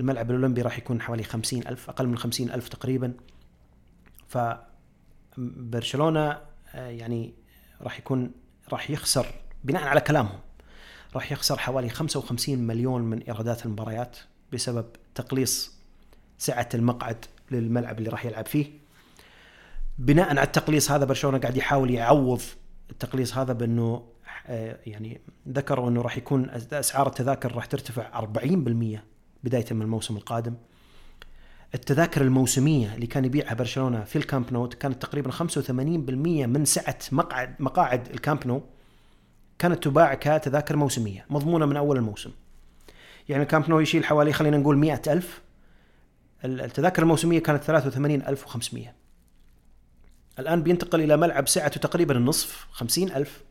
الملعب 0.00 0.30
الأولمبي 0.30 0.62
راح 0.62 0.78
يكون 0.78 1.00
حوالي 1.00 1.22
50 1.22 1.66
ألف 1.66 1.88
أقل 1.88 2.06
من 2.06 2.18
50 2.18 2.50
ألف 2.50 2.68
تقريبا. 2.68 3.12
فبرشلونة 5.36 6.38
آه، 6.74 6.88
يعني 6.88 7.34
راح 7.80 7.98
يكون 7.98 8.32
راح 8.72 8.90
يخسر 8.90 9.26
بناء 9.64 9.82
على 9.84 10.00
كلامهم 10.00 10.38
راح 11.14 11.32
يخسر 11.32 11.58
حوالي 11.58 11.88
55 11.88 12.58
مليون 12.58 13.02
من 13.02 13.22
إيرادات 13.22 13.66
المباريات 13.66 14.16
بسبب 14.52 14.86
تقليص 15.14 15.74
سعة 16.38 16.68
المقعد 16.74 17.24
للملعب 17.50 17.98
اللي 17.98 18.10
راح 18.10 18.24
يلعب 18.24 18.46
فيه. 18.46 18.79
بناء 20.00 20.28
على 20.28 20.42
التقليص 20.42 20.90
هذا 20.90 21.04
برشلونة 21.04 21.38
قاعد 21.38 21.56
يحاول 21.56 21.90
يعوض 21.90 22.42
التقليص 22.90 23.36
هذا 23.36 23.52
بأنه 23.52 24.02
آه، 24.46 24.78
يعني 24.86 25.20
ذكروا 25.48 25.88
أنه 25.88 26.02
راح 26.02 26.16
يكون 26.16 26.50
أسعار 26.72 27.06
التذاكر 27.06 27.54
راح 27.54 27.66
ترتفع 27.66 28.20
40% 28.20 29.00
بداية 29.44 29.64
من 29.70 29.82
الموسم 29.82 30.16
القادم. 30.16 30.54
التذاكر 31.74 32.22
الموسمية 32.22 32.94
اللي 32.94 33.06
كان 33.06 33.24
يبيعها 33.24 33.54
برشلونة 33.54 34.04
في 34.04 34.16
الكامب 34.16 34.52
نو 34.52 34.68
كانت 34.68 35.02
تقريبا 35.02 35.30
85% 35.30 35.70
من 36.46 36.64
سعة 36.64 36.98
مقعد 37.12 37.54
مقاعد 37.58 38.08
الكامب 38.08 38.46
نو 38.46 38.62
كانت 39.58 39.84
تباع 39.84 40.14
كتذاكر 40.14 40.76
موسمية 40.76 41.26
مضمونة 41.30 41.66
من 41.66 41.76
أول 41.76 41.96
الموسم. 41.96 42.30
يعني 43.28 43.42
الكامب 43.42 43.70
نو 43.70 43.80
يشيل 43.80 44.04
حوالي 44.04 44.32
خلينا 44.32 44.56
نقول 44.58 44.78
100000 44.78 45.42
التذاكر 46.44 47.02
الموسمية 47.02 47.38
كانت 47.38 47.62
83500 47.62 48.99
الآن 50.40 50.62
بينتقل 50.62 51.00
إلى 51.00 51.16
ملعب 51.16 51.48
سعته 51.48 51.80
تقريبا 51.80 52.16
النصف 52.16 52.66
خمسين 52.72 53.12
ألف. 53.12 53.42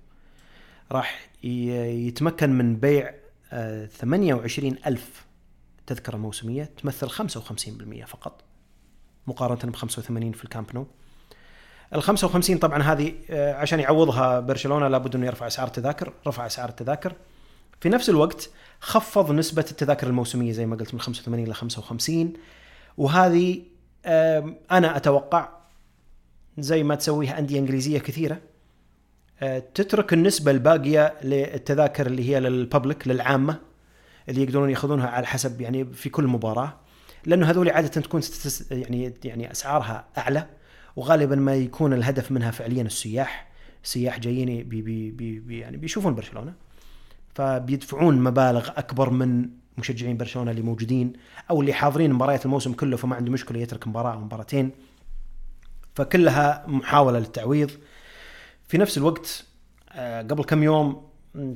راح 0.92 1.30
يتمكن 1.44 2.50
من 2.50 2.76
بيع 2.76 3.14
28 3.98 4.78
آه، 4.78 4.88
ألف. 4.88 5.26
تذكرة 5.88 6.18
موسمية 6.18 6.64
تمثل 6.64 7.10
55% 7.10 8.06
فقط 8.06 8.44
مقارنة 9.28 9.72
ب 9.72 9.76
85 9.76 10.32
في 10.32 10.44
الكامب 10.44 10.76
نو. 10.76 10.88
ال 11.96 12.04
55 12.04 12.58
طبعا 12.58 12.84
هذه 12.84 13.14
آه، 13.30 13.54
عشان 13.54 13.80
يعوضها 13.80 14.40
برشلونة 14.40 14.88
لابد 14.88 15.16
إنه 15.16 15.26
يرفع 15.26 15.48
أسعار 15.48 15.68
التذاكر، 15.68 16.14
رفع 16.28 16.46
أسعار 16.46 16.70
التذاكر. 16.70 17.14
في 17.82 17.90
نفس 17.90 18.10
الوقت 18.10 18.50
خفض 18.80 19.32
نسبة 19.32 19.66
التذاكر 19.72 20.08
الموسمية 20.08 20.52
زي 20.52 20.66
ما 20.66 20.76
قلت 20.76 20.94
من 20.94 21.00
85 21.00 21.44
إلى 21.46 21.54
55 21.54 22.34
وهذه 22.98 23.62
أنا 24.72 24.98
أتوقع 24.98 25.59
زي 26.62 26.84
ما 26.84 26.96
تسويها 26.96 27.40
أندية 27.40 27.60
إنجليزية 27.60 28.00
كثيرة. 28.00 28.40
آه، 29.42 29.64
تترك 29.74 30.14
النسبة 30.14 30.52
الباقية 30.52 31.14
للتذاكر 31.24 32.08
اللي 32.08 32.30
هي 32.30 32.40
للببليك 32.40 33.08
للعامة 33.08 33.60
اللي 34.30 34.44
يقدرون 34.44 34.70
يأخذونها 34.70 35.08
على 35.08 35.28
حسب 35.28 35.62
يعني 35.62 35.86
في 35.86 36.10
كل 36.10 36.28
مباراة. 36.28 36.78
لأنه 37.26 37.50
هذول 37.50 37.70
عادة 37.70 37.88
تكون 37.88 38.22
يعني 38.72 39.14
يعني 39.24 39.52
أسعارها 39.52 40.08
أعلى 40.18 40.48
وغالبا 40.96 41.36
ما 41.36 41.56
يكون 41.56 41.94
الهدف 41.94 42.32
منها 42.32 42.52
فعليا 42.52 42.84
السياح. 42.84 43.50
السياح 43.84 44.20
جايين 44.20 44.70
بي 44.70 44.82
بي 44.82 45.12
بي 45.12 45.60
يعني 45.60 45.78
بيشوفون 45.78 46.16
برشلونة 46.16 46.54
فبيدفعون 47.36 48.22
مبالغ 48.22 48.70
أكبر 48.78 49.10
من 49.10 49.50
مشجعين 49.78 50.18
برشلونة 50.18 50.52
اللي 50.52 50.62
موجودين 50.62 51.14
أو 51.50 51.62
اللي 51.62 51.74
حاضرين 51.74 52.14
مباريات 52.14 52.46
الموسم 52.46 52.74
كله 52.74 52.98
فما 52.98 53.16
عنده 53.16 53.32
مشكلة 53.32 53.60
يترك 53.60 53.88
مباراة 53.88 54.14
أو 54.14 54.20
مباراتين. 54.20 54.72
فكلها 56.00 56.64
محاولة 56.68 57.20
للتعويض. 57.20 57.72
في 58.68 58.78
نفس 58.78 58.98
الوقت 58.98 59.46
آه، 59.92 60.22
قبل 60.22 60.44
كم 60.44 60.64
يوم 60.64 61.10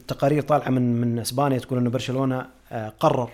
تقارير 0.08 0.42
طالعة 0.42 0.70
من 0.70 1.02
من 1.02 1.20
إسبانيا 1.20 1.60
تقول 1.60 1.80
إنه 1.80 1.90
برشلونة 1.90 2.48
آه، 2.72 2.90
قرر 2.90 3.30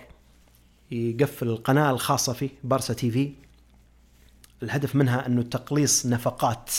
يقفل 0.90 1.48
القناة 1.48 1.90
الخاصة 1.90 2.32
فيه 2.32 2.50
بارسا 2.64 2.94
تي 2.94 3.10
في. 3.10 3.32
الهدف 4.62 4.96
منها 4.96 5.26
إنه 5.26 5.42
تقليص 5.42 6.06
نفقات 6.06 6.70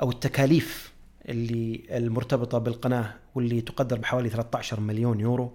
أو 0.00 0.10
التكاليف 0.10 0.92
اللي 1.28 1.82
المرتبطة 1.90 2.58
بالقناة 2.58 3.14
واللي 3.34 3.60
تقدر 3.60 3.98
بحوالي 3.98 4.28
13 4.28 4.80
مليون 4.80 5.20
يورو. 5.20 5.52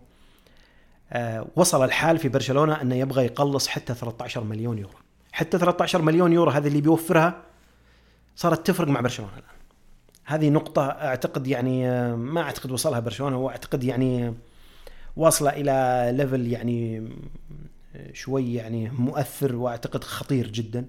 آه، 1.12 1.48
وصل 1.56 1.84
الحال 1.84 2.18
في 2.18 2.30
برشلونة 2.30 2.82
إنه 2.82 2.96
يبغى 2.96 3.26
يقلص 3.26 3.68
حتى 3.68 3.94
13 3.94 4.44
مليون 4.44 4.78
يورو. 4.78 4.98
حتى 5.32 5.58
13 5.58 6.02
مليون 6.02 6.34
يورو 6.34 6.52
هذه 6.52 6.68
اللي 6.68 6.82
بيوفرها 6.82 7.53
صارت 8.36 8.68
تفرق 8.68 8.88
مع 8.88 9.02
برشلونة 9.02 9.32
الآن. 9.32 9.54
هذه 10.26 10.50
نقطة 10.50 10.86
أعتقد 10.88 11.48
يعني 11.48 11.88
ما 12.16 12.42
أعتقد 12.42 12.72
وصلها 12.72 13.00
برشلونة 13.00 13.38
وأعتقد 13.38 13.84
يعني 13.84 14.34
واصلة 15.16 15.50
إلى 15.50 16.10
ليفل 16.18 16.48
يعني 16.48 17.10
شوي 18.14 18.54
يعني 18.54 18.90
مؤثر 18.90 19.56
وأعتقد 19.56 20.04
خطير 20.04 20.48
جدا. 20.48 20.86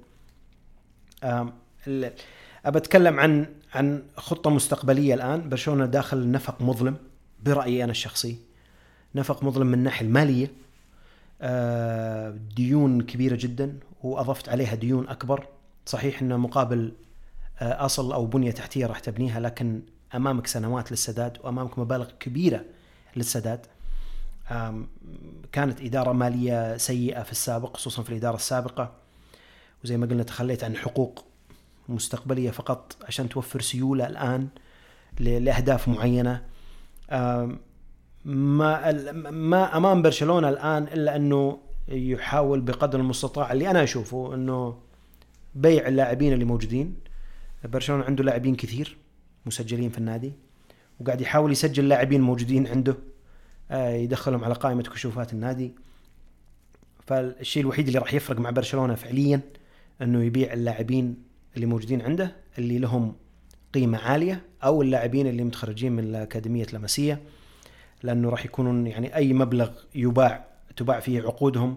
أبى 1.23 2.79
أتكلم 2.79 3.21
عن 3.21 3.47
عن 3.75 4.03
خطة 4.17 4.51
مستقبلية 4.51 5.15
الآن. 5.15 5.49
برشلونة 5.49 5.87
داخل 5.87 6.31
نفق 6.31 6.63
مظلم 6.63 6.97
برأيي 7.43 7.85
أنا 7.85 7.91
الشخصي. 7.91 8.37
نفق 9.15 9.45
مظلم 9.45 9.67
من 9.67 9.75
الناحية 9.75 10.07
المالية. 10.07 10.51
آه، 11.43 12.39
ديون 12.57 13.03
كبيرة 13.03 13.37
جدا 13.41 13.79
وأضفت 14.03 14.49
عليها 14.49 14.75
ديون 14.75 15.09
أكبر. 15.09 15.47
صحيح 15.87 16.23
أنه 16.23 16.37
مقابل 16.37 16.93
أصل 17.61 18.13
أو 18.13 18.27
بنية 18.27 18.51
تحتية 18.51 18.87
راح 18.87 18.99
تبنيها 18.99 19.41
لكن 19.41 19.83
أمامك 20.15 20.47
سنوات 20.47 20.91
للسداد 20.91 21.39
وأمامك 21.45 21.79
مبالغ 21.79 22.11
كبيرة 22.21 22.65
للسداد. 23.17 23.67
كانت 25.53 25.81
إدارة 25.81 26.13
مالية 26.13 26.77
سيئة 26.77 27.23
في 27.23 27.33
السابق 27.33 27.77
خصوصا 27.77 28.03
في 28.03 28.11
الإدارة 28.11 28.37
السابقة. 28.37 28.93
وزي 29.85 29.97
ما 29.97 30.07
قلنا 30.07 30.23
تخليت 30.23 30.65
عن 30.65 30.77
حقوق 30.77 31.25
مستقبلية 31.89 32.51
فقط 32.51 32.97
عشان 33.03 33.29
توفر 33.29 33.61
سيولة 33.61 34.07
الآن 34.07 34.49
لأهداف 35.19 35.89
معينة. 35.89 36.43
ما 38.25 38.93
ما 39.31 39.77
أمام 39.77 40.03
برشلونة 40.03 40.49
الآن 40.49 40.83
إلا 40.83 41.17
أنه 41.17 41.59
يحاول 41.89 42.61
بقدر 42.61 43.01
المستطاع 43.01 43.53
اللي 43.53 43.71
أنا 43.71 43.83
أشوفه 43.83 44.35
أنه 44.35 44.79
بيع 45.55 45.89
اللاعبين 45.89 46.33
اللي 46.33 46.45
موجودين. 46.45 47.04
برشلونة 47.69 48.05
عنده 48.05 48.25
لاعبين 48.25 48.55
كثير 48.55 48.97
مسجلين 49.47 49.91
في 49.91 49.99
النادي 49.99 50.33
وقاعد 51.01 51.21
يحاول 51.21 51.53
يسجل 51.53 51.89
لاعبين 51.89 52.21
موجودين 52.21 52.67
عنده 52.67 52.97
آه، 53.71 53.91
يدخلهم 53.91 54.45
على 54.45 54.55
قائمة 54.55 54.83
كشوفات 54.83 55.33
النادي. 55.33 55.73
فالشيء 57.07 57.63
الوحيد 57.63 57.87
اللي 57.87 57.99
راح 57.99 58.15
يفرق 58.15 58.41
مع 58.41 58.51
برشلونة 58.51 58.95
فعليا 58.95 59.41
إنه 60.03 60.23
يبيع 60.23 60.53
اللاعبين 60.53 61.17
اللي 61.57 61.67
موجودين 61.67 62.03
عنده 62.03 62.37
اللي 62.59 62.79
لهم 62.79 63.17
قيمة 63.75 63.99
عالية 63.99 64.43
أو 64.65 64.83
اللاعبين 64.83 65.27
اللي 65.27 65.45
متخرجين 65.45 65.93
من 65.93 66.05
الأكاديمية 66.05 66.67
لمسيه 66.73 67.23
لأنه 68.03 68.29
راح 68.29 68.45
يكونون 68.45 68.87
يعني 68.87 69.17
أي 69.17 69.33
مبلغ 69.33 69.71
يباع 69.95 70.45
تباع 70.77 71.01
فيه 71.01 71.23
عقودهم 71.23 71.77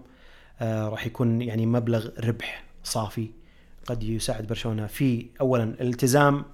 آه 0.60 0.88
راح 0.88 1.06
يكون 1.06 1.42
يعني 1.42 1.66
مبلغ 1.66 2.08
ربح 2.20 2.64
صافي. 2.84 3.30
قد 3.88 4.02
يساعد 4.02 4.46
برشلونة 4.46 4.86
في 4.86 5.26
اولا 5.40 5.64
الالتزام 5.64 6.44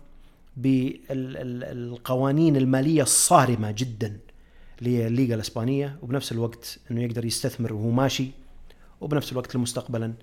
بالقوانين 0.57 2.57
المالية 2.57 3.03
الصارمة 3.03 3.70
جدا 3.70 4.18
للليغا 4.83 5.35
الإسبانية 5.35 5.97
وبنفس 6.03 6.33
الوقت 6.33 6.79
إنه 6.90 7.03
يقدر 7.03 7.25
يستثمر 7.25 7.73
وهو 7.73 7.90
ماشي 7.90 8.31
وبنفس 9.01 9.33
الوقت 9.33 9.57
مستقبلا 9.57 10.14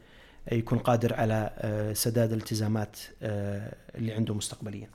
يكون 0.52 0.78
قادر 0.78 1.13
على 1.13 1.50
آه، 1.58 1.93
سداد 1.93 2.32
الالتزامات 2.32 2.97
آه، 3.24 3.76
اللي 3.95 4.13
عنده 4.13 4.34
مستقبليا. 4.34 4.89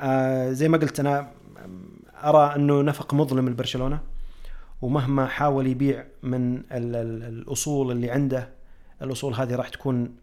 آه، 0.00 0.50
زي 0.50 0.68
ما 0.68 0.78
قلت 0.78 1.00
أنا 1.00 1.32
أرى 2.24 2.54
إنه 2.56 2.82
نفق 2.82 3.14
مظلم 3.14 3.48
لبرشلونه 3.48 4.00
ومهما 4.82 5.26
حاول 5.26 5.66
يبيع 5.66 6.04
من 6.22 6.62
الأصول 6.72 7.90
اللي 7.90 8.10
عنده 8.10 8.48
الأصول 9.02 9.34
هذه 9.34 9.54
راح 9.54 9.68
تكون 9.68 10.16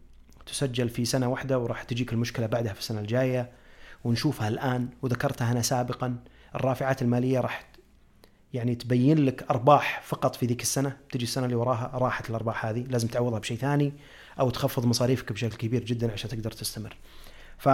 تسجل 0.45 0.89
في 0.89 1.05
سنة 1.05 1.27
واحدة 1.27 1.60
وراح 1.60 1.84
تجيك 1.84 2.13
المشكلة 2.13 2.45
بعدها 2.45 2.73
في 2.73 2.79
السنة 2.79 2.99
الجاية. 2.99 3.51
ونشوفها 4.03 4.47
الآن 4.47 4.89
وذكرتها 5.01 5.51
أنا 5.51 5.62
سابقا 5.62 6.17
الرافعات 6.55 7.01
المالية 7.01 7.39
راح 7.39 7.69
يعني 8.53 8.75
تبين 8.75 9.25
لك 9.25 9.45
أرباح 9.49 10.01
فقط 10.05 10.36
في 10.36 10.45
ذيك 10.45 10.62
السنة. 10.62 10.97
تجي 11.12 11.23
السنة 11.23 11.45
اللي 11.45 11.55
وراها 11.55 11.91
راحت 11.93 12.29
الأرباح 12.29 12.65
هذه. 12.65 12.84
لازم 12.89 13.08
تعوضها 13.08 13.39
بشيء 13.39 13.58
ثاني 13.58 13.93
أو 14.39 14.49
تخفض 14.49 14.86
مصاريفك 14.86 15.31
بشكل 15.31 15.58
كبير 15.58 15.84
جدا 15.84 16.12
عشان 16.12 16.29
تقدر 16.29 16.51
تستمر. 16.51 16.95
ف 17.58 17.69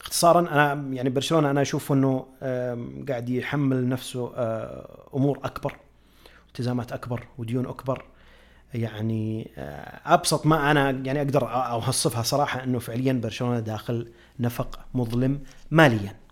اختصارا 0.00 0.40
أنا 0.40 0.94
يعني 0.94 1.10
برشلونة 1.10 1.50
أنا 1.50 1.62
أشوف 1.62 1.92
إنه 1.92 2.26
قاعد 3.08 3.28
يحمل 3.28 3.88
نفسه 3.88 4.32
آه، 4.36 5.08
أمور 5.14 5.38
أكبر 5.44 5.76
التزامات 6.48 6.92
أكبر 6.92 7.26
وديون 7.38 7.66
أكبر. 7.66 8.04
يعني 8.74 9.50
آه، 9.58 10.14
أبسط 10.14 10.46
ما 10.46 10.70
أنا 10.70 10.90
يعني 10.90 11.18
أقدر 11.18 11.48
أوصفها 11.48 12.22
صراحة 12.22 12.64
إنه 12.64 12.78
فعليا 12.78 13.12
برشلونة 13.12 13.60
داخل 13.60 14.12
نفق 14.40 14.80
مظلم 14.94 15.40
ماليا. 15.70 16.22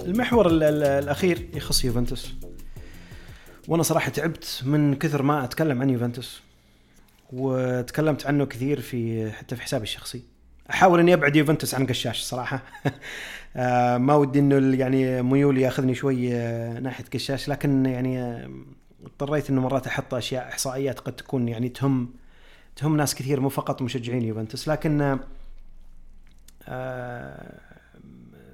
المحور 0.00 0.46
الأخير 0.50 1.50
يخص 1.54 1.84
يوفنتوس. 1.84 2.34
وأنا 3.68 3.82
صراحة 3.82 4.10
تعبت 4.10 4.62
من 4.64 4.94
كثر 4.94 5.22
ما 5.22 5.44
أتكلم 5.44 5.82
عن 5.82 5.90
يوفنتوس. 5.90 6.40
وتكلمت 7.32 8.26
عنه 8.26 8.46
كثير 8.46 8.80
في 8.80 9.30
حتى 9.32 9.56
في 9.56 9.62
حسابي 9.62 9.82
الشخصي. 9.82 10.37
أحاول 10.70 11.00
إني 11.00 11.14
أبعد 11.14 11.36
يوفنتوس 11.36 11.74
عن 11.74 11.86
قشاش 11.86 12.20
صراحة. 12.20 12.62
آه، 13.56 13.98
ما 13.98 14.14
ودي 14.14 14.38
إنه 14.38 14.76
يعني 14.76 15.22
ميولي 15.22 15.60
ياخذني 15.60 15.94
شوي 15.94 16.34
آه، 16.34 16.80
ناحية 16.80 17.04
قشاش 17.14 17.48
لكن 17.48 17.86
يعني 17.86 18.22
آه، 18.22 18.50
اضطريت 19.04 19.50
إنه 19.50 19.60
مرات 19.60 19.86
أحط 19.86 20.14
أشياء 20.14 20.48
إحصائيات 20.48 21.00
قد 21.00 21.16
تكون 21.16 21.48
يعني 21.48 21.68
تهم 21.68 22.10
تهم 22.76 22.96
ناس 22.96 23.14
كثير 23.14 23.40
مو 23.40 23.48
فقط 23.48 23.82
مشجعين 23.82 24.22
يوفنتوس 24.22 24.68
لكن 24.68 25.18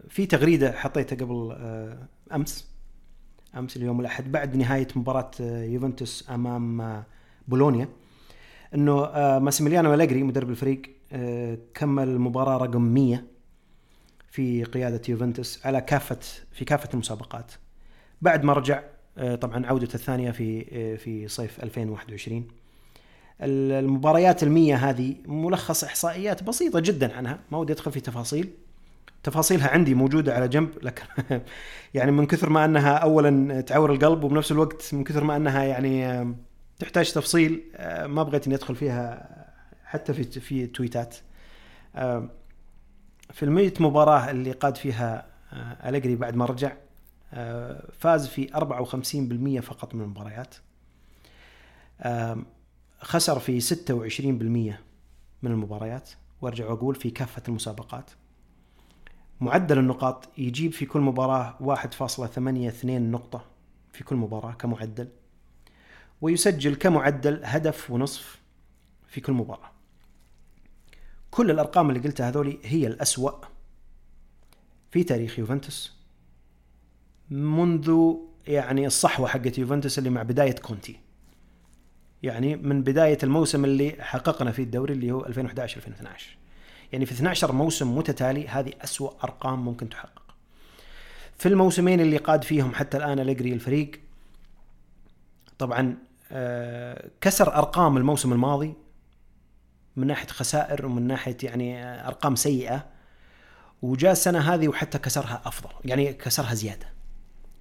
في 0.09 0.27
تغريدة 0.27 0.73
حطيتها 0.73 1.17
قبل 1.17 1.57
أمس. 2.33 2.69
أمس 3.57 3.77
اليوم 3.77 4.01
الأحد 4.01 4.33
بعد 4.33 4.57
نهاية 4.57 4.89
مباراة 4.97 5.31
يوفنتوس 5.41 6.31
أمام 6.31 7.03
بولونيا 7.49 7.89
إنه 8.75 9.11
ماسيميليانو 9.39 9.95
أليجري 9.95 10.23
مدرب 10.23 10.51
الفريق 10.51 10.83
كمل 11.75 12.09
المباراة 12.09 12.57
رقم 12.57 12.83
100 12.83 13.25
في 14.31 14.65
قيادة 14.65 15.01
يوفنتوس 15.09 15.67
على 15.67 15.81
كافه 15.81 16.19
في 16.53 16.65
كافة 16.65 16.89
المسابقات. 16.95 17.53
بعد 18.23 18.45
ما 18.45 18.53
رجع 18.53 18.83
آه، 19.19 19.35
طبعا 19.35 19.67
عودته 19.67 19.95
الثانية 19.95 20.31
في 20.31 20.67
آه، 20.73 20.97
في 20.97 21.29
صيف 21.29 21.63
2021 21.63 22.49
المباريات 23.43 24.43
المية 24.43 24.77
هذه 24.77 25.15
ملخص 25.27 25.85
إحصائيات 25.85 26.43
بسيطة 26.43 26.81
جدا 26.81 27.17
عنها 27.17 27.41
ما 27.51 27.59
ودي 27.59 27.73
أدخل 27.73 27.93
في 27.93 28.01
تفاصيل. 28.01 28.51
تفاصيلها 29.23 29.69
عندي 29.69 29.95
موجودة 29.95 30.35
على 30.35 30.49
جنب 30.49 30.71
لكن 30.83 31.05
يعني 31.95 32.13
من 32.13 32.27
كثر 32.27 32.51
ما 32.51 32.65
أنها 32.65 32.97
اولا 32.97 33.61
تعور 33.61 33.93
القلب 33.93 34.25
وبنفس 34.25 34.53
الوقت 34.53 34.95
من 34.95 35.05
كثر 35.05 35.25
ما 35.25 35.37
أنها 35.37 35.65
يعني 35.65 36.27
تحتاج 36.79 37.13
تفصيل 37.13 37.63
آه، 37.77 38.07
ما 38.07 38.23
بغيت 38.23 38.47
إني 38.47 38.57
أدخل 38.57 38.77
فيها 38.77 39.44
حتى 39.95 40.13
في 40.15 40.41
في 40.41 40.67
تويتات. 40.67 41.17
آه، 41.97 42.29
في 43.33 43.43
الميت 43.43 43.81
مباراة 43.81 44.31
اللي 44.31 44.53
قاد 44.53 44.77
فيها 44.77 45.27
آه، 45.53 45.89
أليجري 45.89 46.17
بعد 46.17 46.37
ما 46.37 46.45
رجع 46.45 46.73
فاز 47.99 48.27
في 48.27 48.55
54% 48.55 49.61
فقط 49.61 49.95
من 49.95 50.01
المباريات. 50.01 50.55
خسر 53.01 53.39
في 53.39 53.61
26% 53.61 54.81
من 55.43 55.51
المباريات. 55.51 56.11
وأرجع 56.41 56.67
وأقول 56.67 56.95
في 56.95 57.11
كافة 57.11 57.43
المسابقات. 57.49 58.11
معدل 59.41 59.79
النقاط 59.79 60.29
يجيب 60.39 60.73
في 60.73 60.87
كل 60.87 61.01
مباراة 61.01 61.57
1.82 61.61 63.11
نقطة 63.11 63.45
في 63.93 64.05
كل 64.05 64.17
مباراة 64.17 64.53
كمعدل. 64.53 65.09
ويسجل 66.21 66.75
كمعدل 66.75 67.41
هدف 67.45 67.91
ونصف 67.91 68.41
في 69.09 69.21
كل 69.21 69.33
مباراة. 69.33 69.74
كل 71.35 71.51
الأرقام 71.51 71.91
اللي 71.91 72.01
قلتها 72.01 72.29
هذولي 72.29 72.59
هي 72.63 72.87
الأسوأ 72.87 73.33
في 74.91 75.05
تاريخ 75.05 75.39
يوفنتوس. 75.39 75.97
منذ 77.31 78.15
يعني 78.47 78.87
الصحوة 78.87 79.29
حقت 79.29 79.59
يوفنتوس 79.59 79.99
اللي 79.99 80.11
مع 80.11 80.23
بداية 80.23 80.53
كونتي. 80.55 81.01
يعني 82.23 82.57
من 82.57 82.83
بداية 82.83 83.19
الموسم 83.23 83.65
اللي 83.65 83.97
حققنا 84.01 84.53
فيه 84.53 84.63
الدوري 84.63 84.93
اللي 84.95 85.13
هو 85.13 85.27
2011 85.27 85.77
2012 85.77 86.37
يعني 86.93 87.07
في 87.07 87.13
12 87.13 87.53
موسم 87.53 87.97
متتالي 87.97 88.49
هذه 88.49 88.73
أسوأ 88.81 89.11
أرقام 89.25 89.65
ممكن 89.65 89.89
تحقق. 89.89 90.23
في 91.39 91.49
الموسمين 91.49 92.01
اللي 92.01 92.17
قاد 92.17 92.45
فيهم 92.45 92.75
حتى 92.75 92.97
الآن 92.97 93.19
أليجري 93.19 93.53
الفريق 93.53 94.01
طبعا 95.59 95.97
آه، 96.33 97.11
كسر 97.21 97.55
أرقام 97.55 97.97
الموسم 97.97 98.33
الماضي 98.33 98.84
من 99.97 100.07
ناحية 100.07 100.27
خسائر 100.27 100.87
ومن 100.87 101.07
ناحية 101.07 101.37
يعني 101.43 101.85
أرقام 102.07 102.35
سيئة. 102.37 102.87
وجاء 103.83 104.13
السنة 104.13 104.39
هذه 104.39 104.69
وحتى 104.69 104.99
كسرها 104.99 105.43
أفضل 105.45 105.71
يعني 105.85 106.13
كسرها 106.13 106.55
زيادة. 106.55 106.87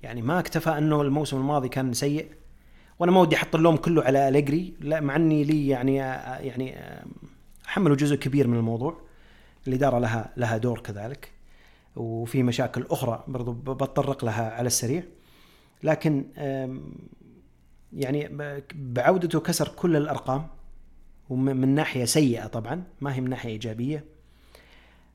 يعني 0.04 0.22
ما 0.22 0.40
اكتفى 0.40 0.70
أنه 0.70 1.02
الموسم 1.02 1.38
الماضي 1.38 1.70
كان 1.70 1.94
سيء 1.94 2.28
وأنا 3.00 3.12
ما 3.12 3.20
ودي 3.22 3.36
أحط 3.36 3.56
اللوم 3.56 3.76
كله 3.76 4.04
على 4.04 4.28
أليجري 4.30 4.74
لا 4.80 5.00
مع 5.00 5.16
أني 5.16 5.44
لي 5.44 5.68
يعني 5.68 5.96
يعني 5.96 6.76
احمله 7.68 7.96
جزء 7.96 8.16
كبير 8.16 8.48
من 8.48 8.58
الموضوع. 8.58 9.02
الإدارة 9.68 10.00
لها 10.00 10.34
لها 10.38 10.58
دور 10.58 10.80
كذلك 10.80 11.32
وفي 11.96 12.44
مشاكل 12.44 12.86
أخرى 12.90 13.24
برضو 13.28 13.52
بتطرق 13.52 14.26
لها 14.26 14.52
على 14.52 14.68
السريع. 14.68 15.04
لكن 15.84 16.26
يعني 17.94 18.30
بعودته 18.76 19.40
كسر 19.40 19.68
كل 19.68 19.96
الأرقام. 19.96 20.48
ومن 21.30 21.68
ناحية 21.68 22.06
سيئة 22.06 22.48
طبعا 22.48 22.84
ما 23.02 23.16
هي 23.16 23.22
من 23.22 23.30
ناحية 23.30 23.50
إيجابية. 23.50 24.04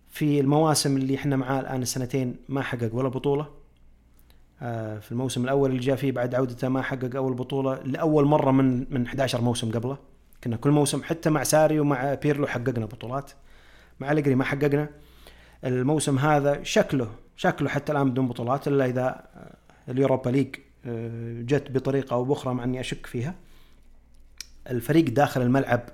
في 0.08 0.40
المواسم 0.40 0.96
اللي 0.96 1.14
إحنا 1.14 1.36
معاه 1.36 1.60
الآن 1.60 1.82
السنتين 1.82 2.36
ما 2.48 2.62
حقق 2.62 2.94
ولا 2.94 3.08
بطولة. 3.08 3.48
آه، 4.62 4.98
في 4.98 5.12
الموسم 5.12 5.44
الأول 5.44 5.70
اللي 5.70 5.80
جاء 5.80 5.96
فيه 5.96 6.12
بعد 6.12 6.34
عودته 6.34 6.68
ما 6.68 6.82
حقق 6.82 7.16
أول 7.16 7.34
بطولة. 7.34 7.82
لأول 7.84 8.24
مرة 8.24 8.50
من 8.50 8.86
من 8.90 9.06
11 9.06 9.40
موسم 9.40 9.70
قبله. 9.70 9.98
كنا 10.44 10.56
كل 10.56 10.70
موسم 10.70 11.02
حتى 11.02 11.30
مع 11.30 11.42
ساري 11.42 11.80
ومع 11.80 12.14
بيرلو 12.14 12.46
حققنا 12.46 12.86
بطولات. 12.86 13.30
مع 14.00 14.12
أليجري 14.12 14.34
ما 14.34 14.44
حققنا. 14.44 14.88
الموسم 15.64 16.18
هذا 16.18 16.62
شكله 16.62 17.10
شكله 17.36 17.68
حتى 17.68 17.92
الآن 17.92 18.10
بدون 18.10 18.28
بطولات 18.28 18.68
إلا 18.68 18.86
إذا 18.86 19.24
اليوروبا 19.88 20.30
ليج 20.30 20.56
آه، 20.86 21.42
جت 21.42 21.70
بطريقة 21.70 22.14
أو 22.14 22.24
بأخرى 22.24 22.54
مع 22.54 22.64
إني 22.64 22.80
أشك 22.80 23.06
فيها. 23.06 23.34
الفريق 24.70 25.10
داخل 25.10 25.42
الملعب 25.42 25.88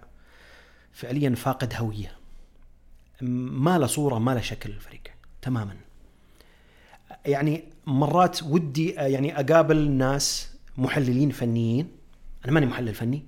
فعليا 0.93 1.35
فاقد 1.35 1.75
هوية. 1.77 2.13
ما 3.23 3.79
له 3.79 3.87
صورة 3.87 4.19
ما 4.19 4.35
له 4.35 4.41
شكل 4.41 4.71
الفريق 4.71 5.03
تماما. 5.43 5.77
يعني 7.27 7.65
مرات 7.87 8.43
ودي 8.43 8.91
يعني 8.91 9.41
أقابل 9.41 9.91
ناس 9.91 10.55
محللين 10.77 11.31
فنيين. 11.31 11.89
أنا 12.45 12.53
ماني 12.53 12.67
محلل 12.67 12.95
فني 12.95 13.25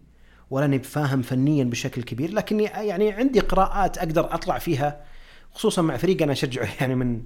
ولا 0.51 0.65
أني 0.65 0.79
فاهم 0.79 1.23
فنيا 1.23 1.65
بشكل 1.65 2.03
كبير 2.03 2.33
لكني 2.33 2.65
يعني 2.65 3.13
عندي 3.13 3.41
قراءات 3.41 3.99
أقدر 3.99 4.35
أطلع 4.35 4.59
فيها 4.59 5.05
خصوصا 5.53 5.83
مع 5.83 5.97
فريق 5.97 6.23
أنا 6.23 6.33
اشجعه 6.33 6.69
يعني 6.81 6.95
من 6.95 7.23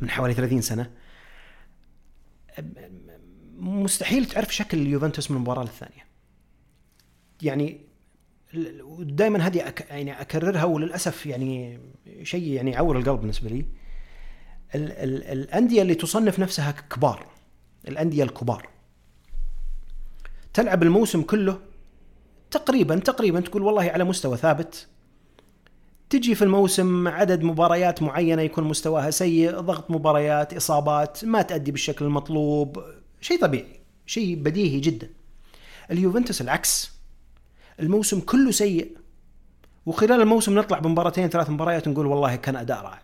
من 0.00 0.10
حوالي 0.10 0.34
30 0.34 0.60
سنة. 0.60 0.90
مستحيل 3.58 4.24
تعرف 4.24 4.54
شكل 4.54 4.78
اليوفنتوس 4.78 5.30
من 5.30 5.38
مباراه 5.38 5.62
للثانية. 5.62 6.11
يعني 7.42 7.80
دائما 8.98 9.46
هذه 9.46 9.68
أك... 9.68 9.86
يعني 9.90 10.20
أكررها 10.20 10.64
وللأسف 10.64 11.26
يعني 11.26 11.80
شيء 12.22 12.46
يعني 12.46 12.70
يعور 12.70 12.98
القلب 12.98 13.20
بالنسبة 13.20 13.48
لي. 13.48 13.64
ال... 14.74 14.92
ال... 14.92 15.24
الأندية 15.24 15.82
اللي 15.82 15.94
تصنف 15.94 16.38
نفسها 16.38 16.70
كبار 16.70 17.26
الأندية 17.88 18.24
الكبار 18.24 18.68
تلعب 20.54 20.82
الموسم 20.82 21.22
كله 21.22 21.58
تقريبا 22.50 22.98
تقريبا 22.98 23.40
تقول 23.40 23.62
والله 23.62 23.82
على 23.82 24.04
مستوى 24.04 24.36
ثابت. 24.36 24.88
تجي 26.10 26.34
في 26.34 26.42
الموسم 26.42 27.08
عدد 27.08 27.42
مباريات 27.42 28.02
معينة 28.02 28.42
يكون 28.42 28.64
مستواها 28.64 29.10
سيء 29.10 29.60
ضغط 29.60 29.90
مباريات 29.90 30.54
إصابات 30.54 31.24
ما 31.24 31.42
تأدي 31.42 31.70
بالشكل 31.72 32.04
المطلوب 32.04 32.84
شيء 33.20 33.40
طبيعي 33.40 33.80
شيء 34.06 34.36
بديهي 34.36 34.80
جدا. 34.80 35.10
اليوفنتوس 35.90 36.40
العكس. 36.40 36.91
الموسم 37.80 38.20
كله 38.20 38.50
سيء. 38.50 38.96
وخلال 39.86 40.20
الموسم 40.20 40.58
نطلع 40.58 40.78
بمباراتين 40.78 41.28
ثلاث 41.28 41.50
مباريات 41.50 41.88
نقول 41.88 42.06
والله 42.06 42.36
كان 42.36 42.56
أداء 42.56 42.82
رائع. 42.82 43.02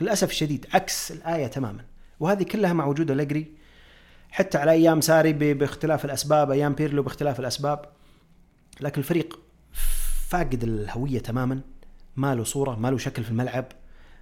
للأسف 0.00 0.30
الشديد 0.30 0.66
عكس 0.74 1.12
الآية 1.12 1.46
تماما. 1.46 1.84
وهذه 2.20 2.42
كلها 2.42 2.72
مع 2.72 2.86
وجود 2.86 3.10
الجري 3.10 3.52
حتى 4.30 4.58
على 4.58 4.70
أيام 4.70 5.00
ساري 5.00 5.32
باختلاف 5.32 6.04
الأسباب 6.04 6.50
أيام 6.50 6.72
بيرلو 6.72 7.02
باختلاف 7.02 7.40
الأسباب. 7.40 7.84
لكن 8.80 8.98
الفريق 8.98 9.40
فاقد 10.28 10.64
الهوية 10.64 11.18
تماما. 11.18 11.60
ما 12.16 12.34
له 12.34 12.44
صورة 12.44 12.74
ما 12.74 12.90
له 12.90 12.98
شكل 12.98 13.24
في 13.24 13.30
الملعب. 13.30 13.64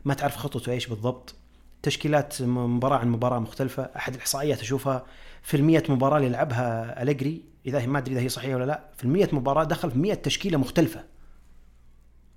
ما 0.04 0.14
تعرف 0.14 0.36
خطته 0.36 0.72
إيش 0.72 0.86
بالضبط. 0.86 1.34
تشكيلات 1.82 2.42
مباراة 2.42 2.98
عن 2.98 3.08
مباراة 3.08 3.38
مختلفة. 3.38 3.82
أحد 3.96 4.14
الإحصائيات 4.14 4.60
أشوفها 4.60 5.04
في 5.42 5.56
المية 5.56 5.84
مباراة 5.88 6.18
اللي 6.18 6.28
لعبها 6.28 7.02
أليجري. 7.02 7.42
هي 7.66 7.86
ما 7.86 7.98
أدري 7.98 8.12
إذا 8.14 8.20
هي 8.20 8.28
صحيحة 8.28 8.54
ولا 8.54 8.64
لا. 8.64 8.84
في 8.96 9.04
المية 9.04 9.28
مباراة 9.32 9.64
دخل 9.64 9.90
في 9.90 9.98
مية 9.98 10.14
تشكيلة 10.14 10.58
مختلفة. 10.58 11.04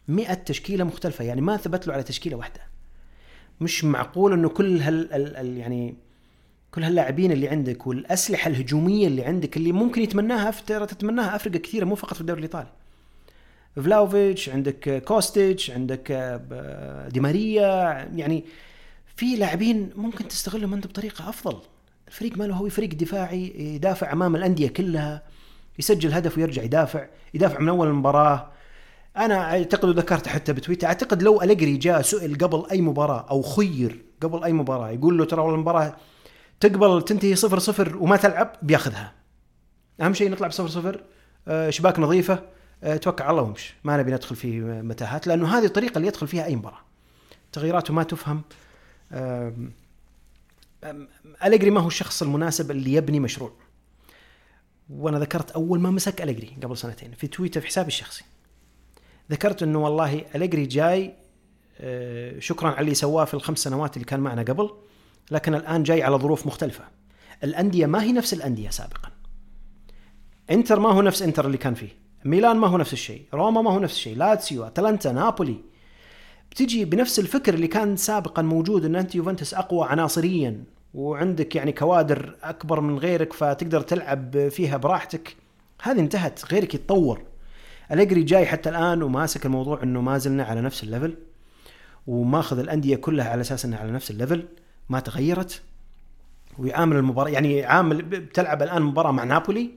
مئة 0.07 0.33
تشكيلة 0.33 0.83
مختلفة. 0.83 1.25
يعني 1.25 1.41
ما 1.41 1.57
ثبت 1.57 1.87
له 1.87 1.93
على 1.93 2.03
تشكيلة 2.03 2.37
واحدة. 2.37 2.61
مش 3.61 3.83
معقول 3.83 4.33
إنه 4.33 4.49
كل 4.49 4.81
هال 4.81 5.13
ال 5.13 5.57
يعني 5.57 5.95
كل 6.71 6.83
هاللاعبين 6.83 7.31
اللي 7.31 7.49
عندك 7.49 7.87
والأسلحة 7.87 8.49
الهجومية 8.49 9.07
اللي 9.07 9.23
عندك 9.23 9.57
اللي 9.57 9.71
ممكن 9.71 10.01
يتمناها 10.01 10.51
ترى 10.51 10.85
تتمناها 10.85 11.35
أفرقة 11.35 11.57
كثيرة 11.59 11.85
مو 11.85 11.95
فقط 11.95 12.13
في 12.13 12.21
الدوري 12.21 12.39
الإيطالي. 12.39 12.71
فلاهوفيتش 13.75 14.49
عندك 14.49 15.03
كوستيتش 15.03 15.71
عندك 15.71 16.11
آه، 16.11 17.07
دي 17.09 17.31
ماريا 17.31 17.63
يعني 18.15 18.45
في 19.15 19.35
لاعبين 19.35 19.89
ممكن 19.95 20.27
تستغلهم 20.27 20.73
أنت 20.73 20.87
بطريقة 20.87 21.29
أفضل. 21.29 21.61
الفريق 22.09 22.37
ماله 22.37 22.55
هو 22.55 22.69
فريق 22.69 22.89
دفاعي 22.89 23.53
يدافع 23.75 24.13
أمام 24.13 24.35
الأندية 24.35 24.67
كلها 24.67 25.23
يسجل 25.79 26.13
هدف 26.13 26.37
ويرجع 26.37 26.63
يدافع 26.63 27.07
يدافع 27.33 27.59
من 27.59 27.69
أول 27.69 27.87
المباراة. 27.87 28.51
أنا 29.17 29.51
أعتقد 29.51 29.89
وذكرت 29.89 30.27
حتى 30.27 30.53
بتويتر 30.53 30.87
أعتقد 30.87 31.23
لو 31.23 31.41
أليجري 31.41 31.77
جاء 31.77 32.01
سئل 32.01 32.37
قبل 32.37 32.63
أي 32.71 32.81
مباراة 32.81 33.25
أو 33.29 33.41
خير 33.41 34.05
قبل 34.21 34.43
أي 34.43 34.53
مباراة 34.53 34.89
يقول 34.89 35.17
له 35.17 35.25
ترى 35.25 35.41
المباراة 35.41 35.95
تقبل 36.59 37.01
تنتهي 37.01 37.35
صفر 37.35 37.59
صفر 37.59 37.97
وما 37.97 38.17
تلعب 38.17 38.55
بياخذها. 38.61 39.13
أهم 40.01 40.13
شيء 40.13 40.31
نطلع 40.31 40.47
بصفر 40.47 40.67
صفر 40.67 41.03
آه، 41.47 41.69
شباك 41.69 41.99
نظيفة 41.99 42.43
آه، 42.83 42.97
توكل 42.97 43.23
على 43.23 43.31
الله 43.31 43.43
وامشي. 43.43 43.75
ما 43.83 43.97
نبي 43.97 44.11
ندخل 44.11 44.35
في 44.35 44.61
متاهات 44.61 45.27
لأنه 45.27 45.57
هذه 45.57 45.65
الطريقة 45.65 45.97
اللي 45.97 46.07
يدخل 46.07 46.27
فيها 46.27 46.45
أي 46.45 46.55
مباراة. 46.55 46.81
تغييراته 47.51 47.93
ما 47.93 48.03
تفهم 48.03 48.41
أليجري 51.45 51.69
ما 51.69 51.81
هو 51.81 51.87
الشخص 51.87 52.21
المناسب 52.21 52.71
اللي 52.71 52.93
يبني 52.93 53.19
مشروع. 53.19 53.51
وأنا 54.89 55.19
ذكرت 55.19 55.51
أول 55.51 55.79
ما 55.79 55.91
مسك 55.91 56.21
أليجري 56.21 56.57
قبل 56.63 56.77
سنتين 56.77 57.11
في 57.11 57.27
تويتر 57.27 57.61
في 57.61 57.67
حسابي 57.67 57.87
الشخصي. 57.87 58.23
ذكرت 59.31 59.63
إنه 59.63 59.79
والله 59.79 60.25
أليجري 60.35 60.65
جاي 60.65 61.13
آه، 61.81 62.39
شكرا 62.39 62.69
على 62.69 62.79
اللي 62.79 62.93
سواه 62.93 63.25
في 63.25 63.33
الخمس 63.33 63.59
سنوات 63.59 63.97
اللي 63.97 64.05
كان 64.05 64.19
معنا 64.19 64.41
قبل 64.41 64.69
لكن 65.31 65.55
الآن 65.55 65.83
جاي 65.83 66.03
على 66.03 66.15
ظروف 66.15 66.47
مختلفة. 66.47 66.83
الأندية 67.43 67.85
ما 67.85 68.03
هي 68.03 68.11
نفس 68.11 68.33
الأندية 68.33 68.69
سابقا. 68.69 69.11
إنتر 70.51 70.79
ما 70.79 70.89
هو 70.89 71.01
نفس 71.01 71.21
إنتر 71.21 71.45
اللي 71.45 71.57
كان 71.57 71.73
فيه. 71.73 71.89
ميلان 72.25 72.57
ما 72.57 72.67
هو 72.67 72.77
نفس 72.77 72.93
الشيء. 72.93 73.25
روما 73.33 73.61
ما 73.61 73.71
هو 73.71 73.79
نفس 73.79 73.93
الشيء. 73.93 74.17
لاتسيو 74.17 74.63
أتلانتا 74.63 75.11
نابولي. 75.11 75.61
بتجي 76.51 76.85
بنفس 76.85 77.19
الفكر 77.19 77.53
اللي 77.53 77.67
كان 77.67 77.97
سابقا 77.97 78.41
موجود 78.41 78.85
إن 78.85 78.95
أنت 78.95 79.15
يوفنتوس 79.15 79.53
أقوى 79.53 79.87
عناصريا 79.87 80.63
وعندك 80.93 81.55
يعني 81.55 81.71
كوادر 81.71 82.35
أكبر 82.43 82.81
من 82.81 82.97
غيرك 82.99 83.33
فتقدر 83.33 83.81
تلعب 83.81 84.49
فيها 84.49 84.77
براحتك. 84.77 85.35
هذه 85.81 85.99
انتهت 85.99 86.45
غيرك 86.51 86.73
يتطور. 86.75 87.21
أليجري 87.91 88.23
جاي 88.23 88.45
حتى 88.45 88.69
الآن 88.69 89.03
وماسك 89.03 89.45
الموضوع 89.45 89.83
إنه 89.83 90.01
ما 90.01 90.17
زلنا 90.17 90.43
على 90.43 90.61
نفس 90.61 90.83
ال 90.83 90.88
level 90.88 91.15
وماخذ 92.07 92.59
الأندية 92.59 92.95
كلها 92.95 93.29
على 93.29 93.41
أساس 93.41 93.65
إنها 93.65 93.79
على 93.79 93.91
نفس 93.91 94.11
ال 94.11 94.17
level 94.17 94.45
ما 94.89 94.99
تغيرت. 94.99 95.61
ويعامل 96.59 96.95
المباراة 96.95 97.29
يعني 97.29 97.65
عامل 97.65 98.01
بتلعب 98.01 98.61
الآن 98.61 98.81
مباراة 98.81 99.11
مع 99.11 99.23
نابولي 99.23 99.71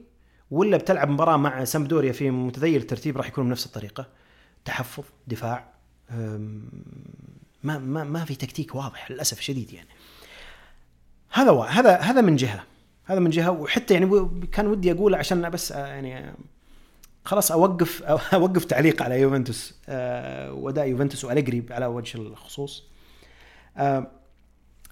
ولا 0.51 0.77
بتلعب 0.77 1.09
مباراة 1.09 1.37
مع 1.37 1.63
سامبدوريا 1.63 2.11
في 2.11 2.31
متذيل 2.31 2.81
الترتيب 2.81 3.17
راح 3.17 3.27
يكون 3.27 3.45
بنفس 3.45 3.65
الطريقة. 3.65 4.07
تحفظ 4.65 5.03
دفاع 5.27 5.72
ما 7.63 7.77
ما 7.79 8.03
ما 8.03 8.25
في 8.25 8.35
تكتيك 8.35 8.75
واضح 8.75 9.11
للأسف 9.11 9.39
الشديد 9.39 9.73
يعني. 9.73 9.89
هذا 11.31 11.61
هذا 11.61 11.97
هذا 11.97 12.21
من 12.21 12.35
جهة 12.35 12.63
هذا 13.05 13.19
من 13.19 13.29
جهة 13.29 13.51
وحتى 13.51 13.93
يعني 13.93 14.29
كان 14.51 14.67
ودي 14.67 14.91
اقوله 14.91 15.17
عشان 15.17 15.49
بس 15.49 15.71
آه، 15.71 15.87
يعني 15.87 16.33
خلاص 17.25 17.51
أوقف 17.51 18.03
أوقف 18.33 18.65
تعليق 18.65 19.01
على 19.01 19.19
يوفنتوس 19.19 19.75
آه، 19.89 20.53
واداء 20.53 20.87
يوفنتوس 20.87 21.25
وأليجري 21.25 21.65
على 21.69 21.85
وجه 21.85 22.17
الخصوص. 22.17 22.83
آه، 23.77 24.07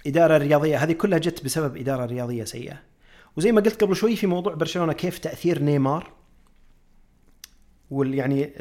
إدارة 0.08 0.38
رياضية 0.38 0.84
هذه 0.84 0.92
كلها 0.92 1.20
جت 1.20 1.46
بسبب 1.46 1.78
إدارة 1.78 2.06
رياضية 2.06 2.44
سيئة. 2.44 2.80
وزي 3.38 3.52
ما 3.52 3.62
قلت 3.62 3.84
قبل 3.84 3.96
شوي 3.96 4.16
في 4.16 4.28
موضوع 4.28 4.54
برشلونة 4.54 4.94
كيف 4.94 5.20
تأثير 5.20 5.62
نيمار؟ 5.62 6.12
وال 7.92 8.14
يعني 8.14 8.54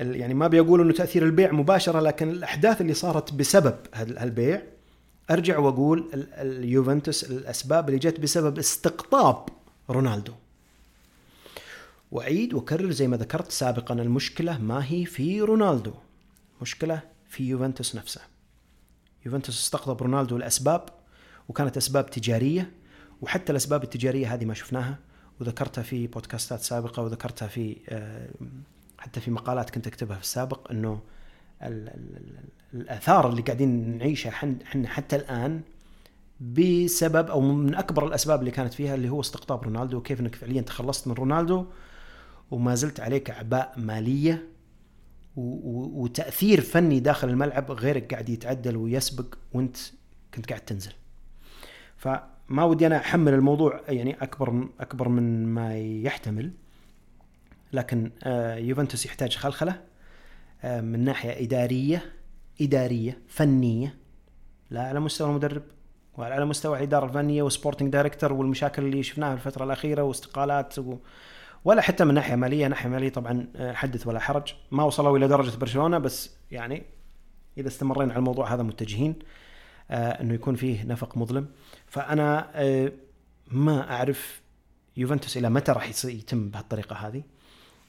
يعني 0.00 0.34
ما 0.34 0.48
بيقول 0.48 0.80
إنه 0.80 0.92
تأثير 0.92 1.22
البيع 1.22 1.52
مباشرة 1.52 2.00
لكن 2.00 2.30
الأحداث 2.30 2.80
اللي 2.80 2.94
صارت 2.94 3.32
بسبب 3.32 3.76
هالبيع 3.94 4.62
أرجع 5.30 5.58
وأقول 5.58 6.10
اليوفنتوس 6.14 7.24
الأسباب 7.24 7.88
اللي 7.88 7.98
جت 7.98 8.20
بسبب 8.20 8.58
استقطاب 8.58 9.48
رونالدو. 9.90 10.32
وأعيد 12.10 12.54
وأكرر 12.54 12.90
زي 12.90 13.08
ما 13.08 13.16
ذكرت 13.16 13.50
سابقا 13.50 13.94
المشكلة 13.94 14.58
ما 14.58 14.84
هي 14.88 15.04
في 15.04 15.40
رونالدو 15.40 15.92
مشكلة 16.62 17.00
في 17.28 17.48
يوفنتوس 17.48 17.96
نفسه. 17.96 18.20
يوفنتوس 19.26 19.60
استقطب 19.60 20.02
رونالدو 20.02 20.36
لأسباب 20.36 20.88
وكانت 21.48 21.76
أسباب 21.76 22.10
تجارية 22.10 22.70
وحتى 23.20 23.52
الأسباب 23.52 23.82
التجارية 23.82 24.34
هذه 24.34 24.44
ما 24.44 24.54
شفناها 24.54 24.98
وذكرتها 25.40 25.82
في 25.82 26.06
بودكاستات 26.06 26.60
سابقة 26.60 27.02
وذكرتها 27.02 27.48
في 27.48 27.76
آه، 27.88 28.28
حتى 29.00 29.20
في 29.20 29.30
مقالات 29.30 29.70
كنت 29.70 29.86
أكتبها 29.86 30.16
في 30.16 30.22
السابق 30.22 30.70
إنه 30.70 31.00
الآثار 32.74 33.28
اللي 33.28 33.42
قاعدين 33.42 33.98
نعيشها 33.98 34.30
إحنا 34.62 34.88
حتى 34.88 35.16
الآن 35.16 35.60
بسبب 36.40 37.30
أو 37.30 37.40
من 37.40 37.74
أكبر 37.74 38.06
الأسباب 38.06 38.40
اللي 38.40 38.50
كانت 38.50 38.74
فيها 38.74 38.94
اللي 38.94 39.08
هو 39.08 39.20
استقطاب 39.20 39.64
رونالدو 39.64 39.96
وكيف 39.96 40.20
إنك 40.20 40.34
فعليا 40.34 40.62
تخلصت 40.62 41.08
من 41.08 41.14
رونالدو 41.14 41.66
وما 42.50 42.74
زلت 42.74 43.00
عليك 43.00 43.30
أعباء 43.30 43.74
مالية 43.76 44.48
وتأثير 45.36 46.60
فني 46.60 47.00
داخل 47.00 47.28
الملعب 47.28 47.70
غيرك 47.70 48.12
قاعد 48.12 48.28
يتعدل 48.28 48.76
ويسبق 48.76 49.34
وأنت 49.52 49.76
كنت 50.34 50.48
قاعد 50.48 50.60
تنزل. 50.60 50.92
فما 51.96 52.64
ودي 52.64 52.86
أنا 52.86 52.96
أحمل 52.96 53.34
الموضوع 53.34 53.80
يعني 53.88 54.22
اكبر 54.22 54.68
أكبر 54.80 55.08
من 55.08 55.46
ما 55.46 55.78
يحتمل 55.78 56.52
لكن 57.72 58.10
آه، 58.22 58.56
يوفنتوس 58.56 59.06
يحتاج 59.06 59.36
خلخلة 59.36 59.80
آه، 60.62 60.80
من 60.80 61.04
ناحية 61.04 61.44
إدارية 61.44 62.12
إدارية 62.60 63.18
فنية 63.28 63.96
لا 64.70 64.82
على 64.82 65.00
مستوى 65.00 65.30
المدرب 65.30 65.62
ولا 66.16 66.34
على 66.34 66.44
مستوى 66.44 66.78
الاداره 66.78 67.06
الفنية 67.06 67.42
و 67.42 67.48
sporting 67.48 67.92
director 67.92 68.32
والمشاكل 68.32 68.82
اللي 68.82 69.02
شفناها 69.02 69.34
الفترة 69.34 69.64
الأخيرة 69.64 70.02
واستقالات 70.02 70.78
و... 70.78 70.98
ولا 71.64 71.82
حتى 71.82 72.04
من 72.04 72.14
ناحية 72.14 72.34
مالية 72.34 72.66
ناحية 72.66 72.88
مالية 72.88 73.08
طبعا 73.08 73.46
آه، 73.56 73.72
حدث 73.72 74.06
ولا 74.06 74.20
حرج. 74.20 74.54
ما 74.70 74.84
وصلوا 74.84 75.18
إلى 75.18 75.28
درجة 75.28 75.56
برشلونة 75.56 75.98
بس 75.98 76.30
يعني 76.50 76.82
إذا 77.58 77.68
استمرينا 77.68 78.12
على 78.12 78.18
الموضوع 78.18 78.54
هذا 78.54 78.62
متجهين 78.62 79.14
إنه 79.90 80.34
يكون 80.34 80.54
فيه 80.54 80.84
نفق 80.84 81.16
مظلم. 81.16 81.46
فأنا 81.86 82.50
ما 83.50 83.92
أعرف 83.92 84.40
يوفنتوس 84.96 85.36
إلى 85.36 85.50
متى 85.50 85.72
راح 85.72 86.04
يتم 86.04 86.48
بهالطريقة 86.48 86.96
هذه. 86.96 87.22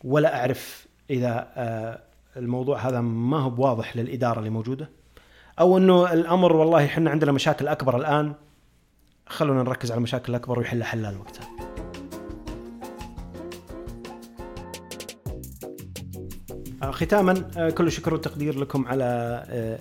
ولا 0.03 0.39
أعرف 0.39 0.87
إذا 1.09 1.47
آه 1.55 1.99
الموضوع 2.37 2.79
هذا 2.79 3.01
ما 3.01 3.39
هو 3.39 3.49
بواضح 3.49 3.97
للإدارة 3.97 4.39
اللي 4.39 4.49
موجودة 4.49 4.89
أو 5.59 5.77
إنه 5.77 6.13
الأمر 6.13 6.55
والله 6.55 6.85
إحنا 6.85 7.09
عندنا 7.09 7.31
مشاكل 7.31 7.67
أكبر 7.67 7.97
الآن 7.97 8.33
خلونا 9.27 9.63
نركز 9.63 9.91
على 9.91 9.97
المشاكل 9.97 10.29
الأكبر 10.29 10.59
ويحل 10.59 10.83
حلال 10.83 11.17
وقتها. 11.17 11.47
آه، 16.83 16.91
ختاما 16.91 17.51
آه، 17.57 17.69
كل 17.69 17.91
شكر 17.91 18.13
وتقدير 18.13 18.59
لكم 18.59 18.87
على 18.87 19.03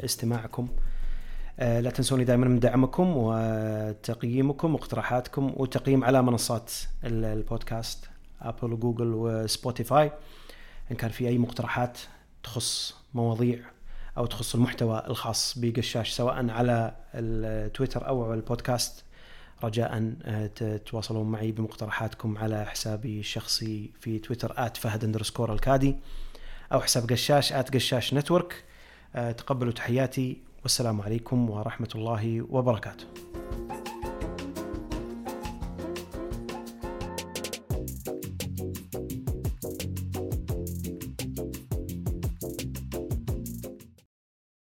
استماعكم. 0.04 0.68
لا 1.58 1.90
تنسوني 1.90 2.24
دائما 2.24 2.46
من 2.48 2.60
دعمكم 2.60 3.12
وتقييمكم 3.16 4.74
واقتراحاتكم 4.74 5.52
وتقييم 5.56 6.04
على 6.04 6.22
منصات 6.22 6.72
البودكاست. 7.04 8.09
أبل 8.40 8.72
وجوجل 8.72 9.12
وسبوتيفاي 9.14 10.12
إن 10.90 10.96
كان 10.96 11.10
في 11.10 11.28
أي 11.28 11.38
مقترحات 11.38 11.98
تخص 12.42 12.96
مواضيع 13.14 13.58
أو 14.18 14.26
تخص 14.26 14.54
المحتوى 14.54 15.02
الخاص 15.06 15.58
بقشاش 15.58 16.10
سواء 16.10 16.50
على 16.50 16.96
التويتر 17.14 18.08
أو 18.08 18.24
على 18.24 18.34
البودكاست 18.34 19.04
رجاء 19.64 20.12
تتواصلون 20.56 21.30
معي 21.30 21.52
بمقترحاتكم 21.52 22.38
على 22.38 22.66
حسابي 22.66 23.20
الشخصي 23.20 23.90
في 24.00 24.18
تويتر 24.18 24.70
@فهد 24.74 25.04
underscore 25.04 25.52
الكادي 25.52 25.96
أو 26.72 26.80
حساب 26.80 27.10
قشاش 27.10 27.52
@قشاش 27.52 28.14
نتورك 28.14 28.64
تقبلوا 29.14 29.72
تحياتي 29.72 30.42
والسلام 30.62 31.00
عليكم 31.00 31.50
ورحمة 31.50 31.88
الله 31.94 32.46
وبركاته. 32.50 33.06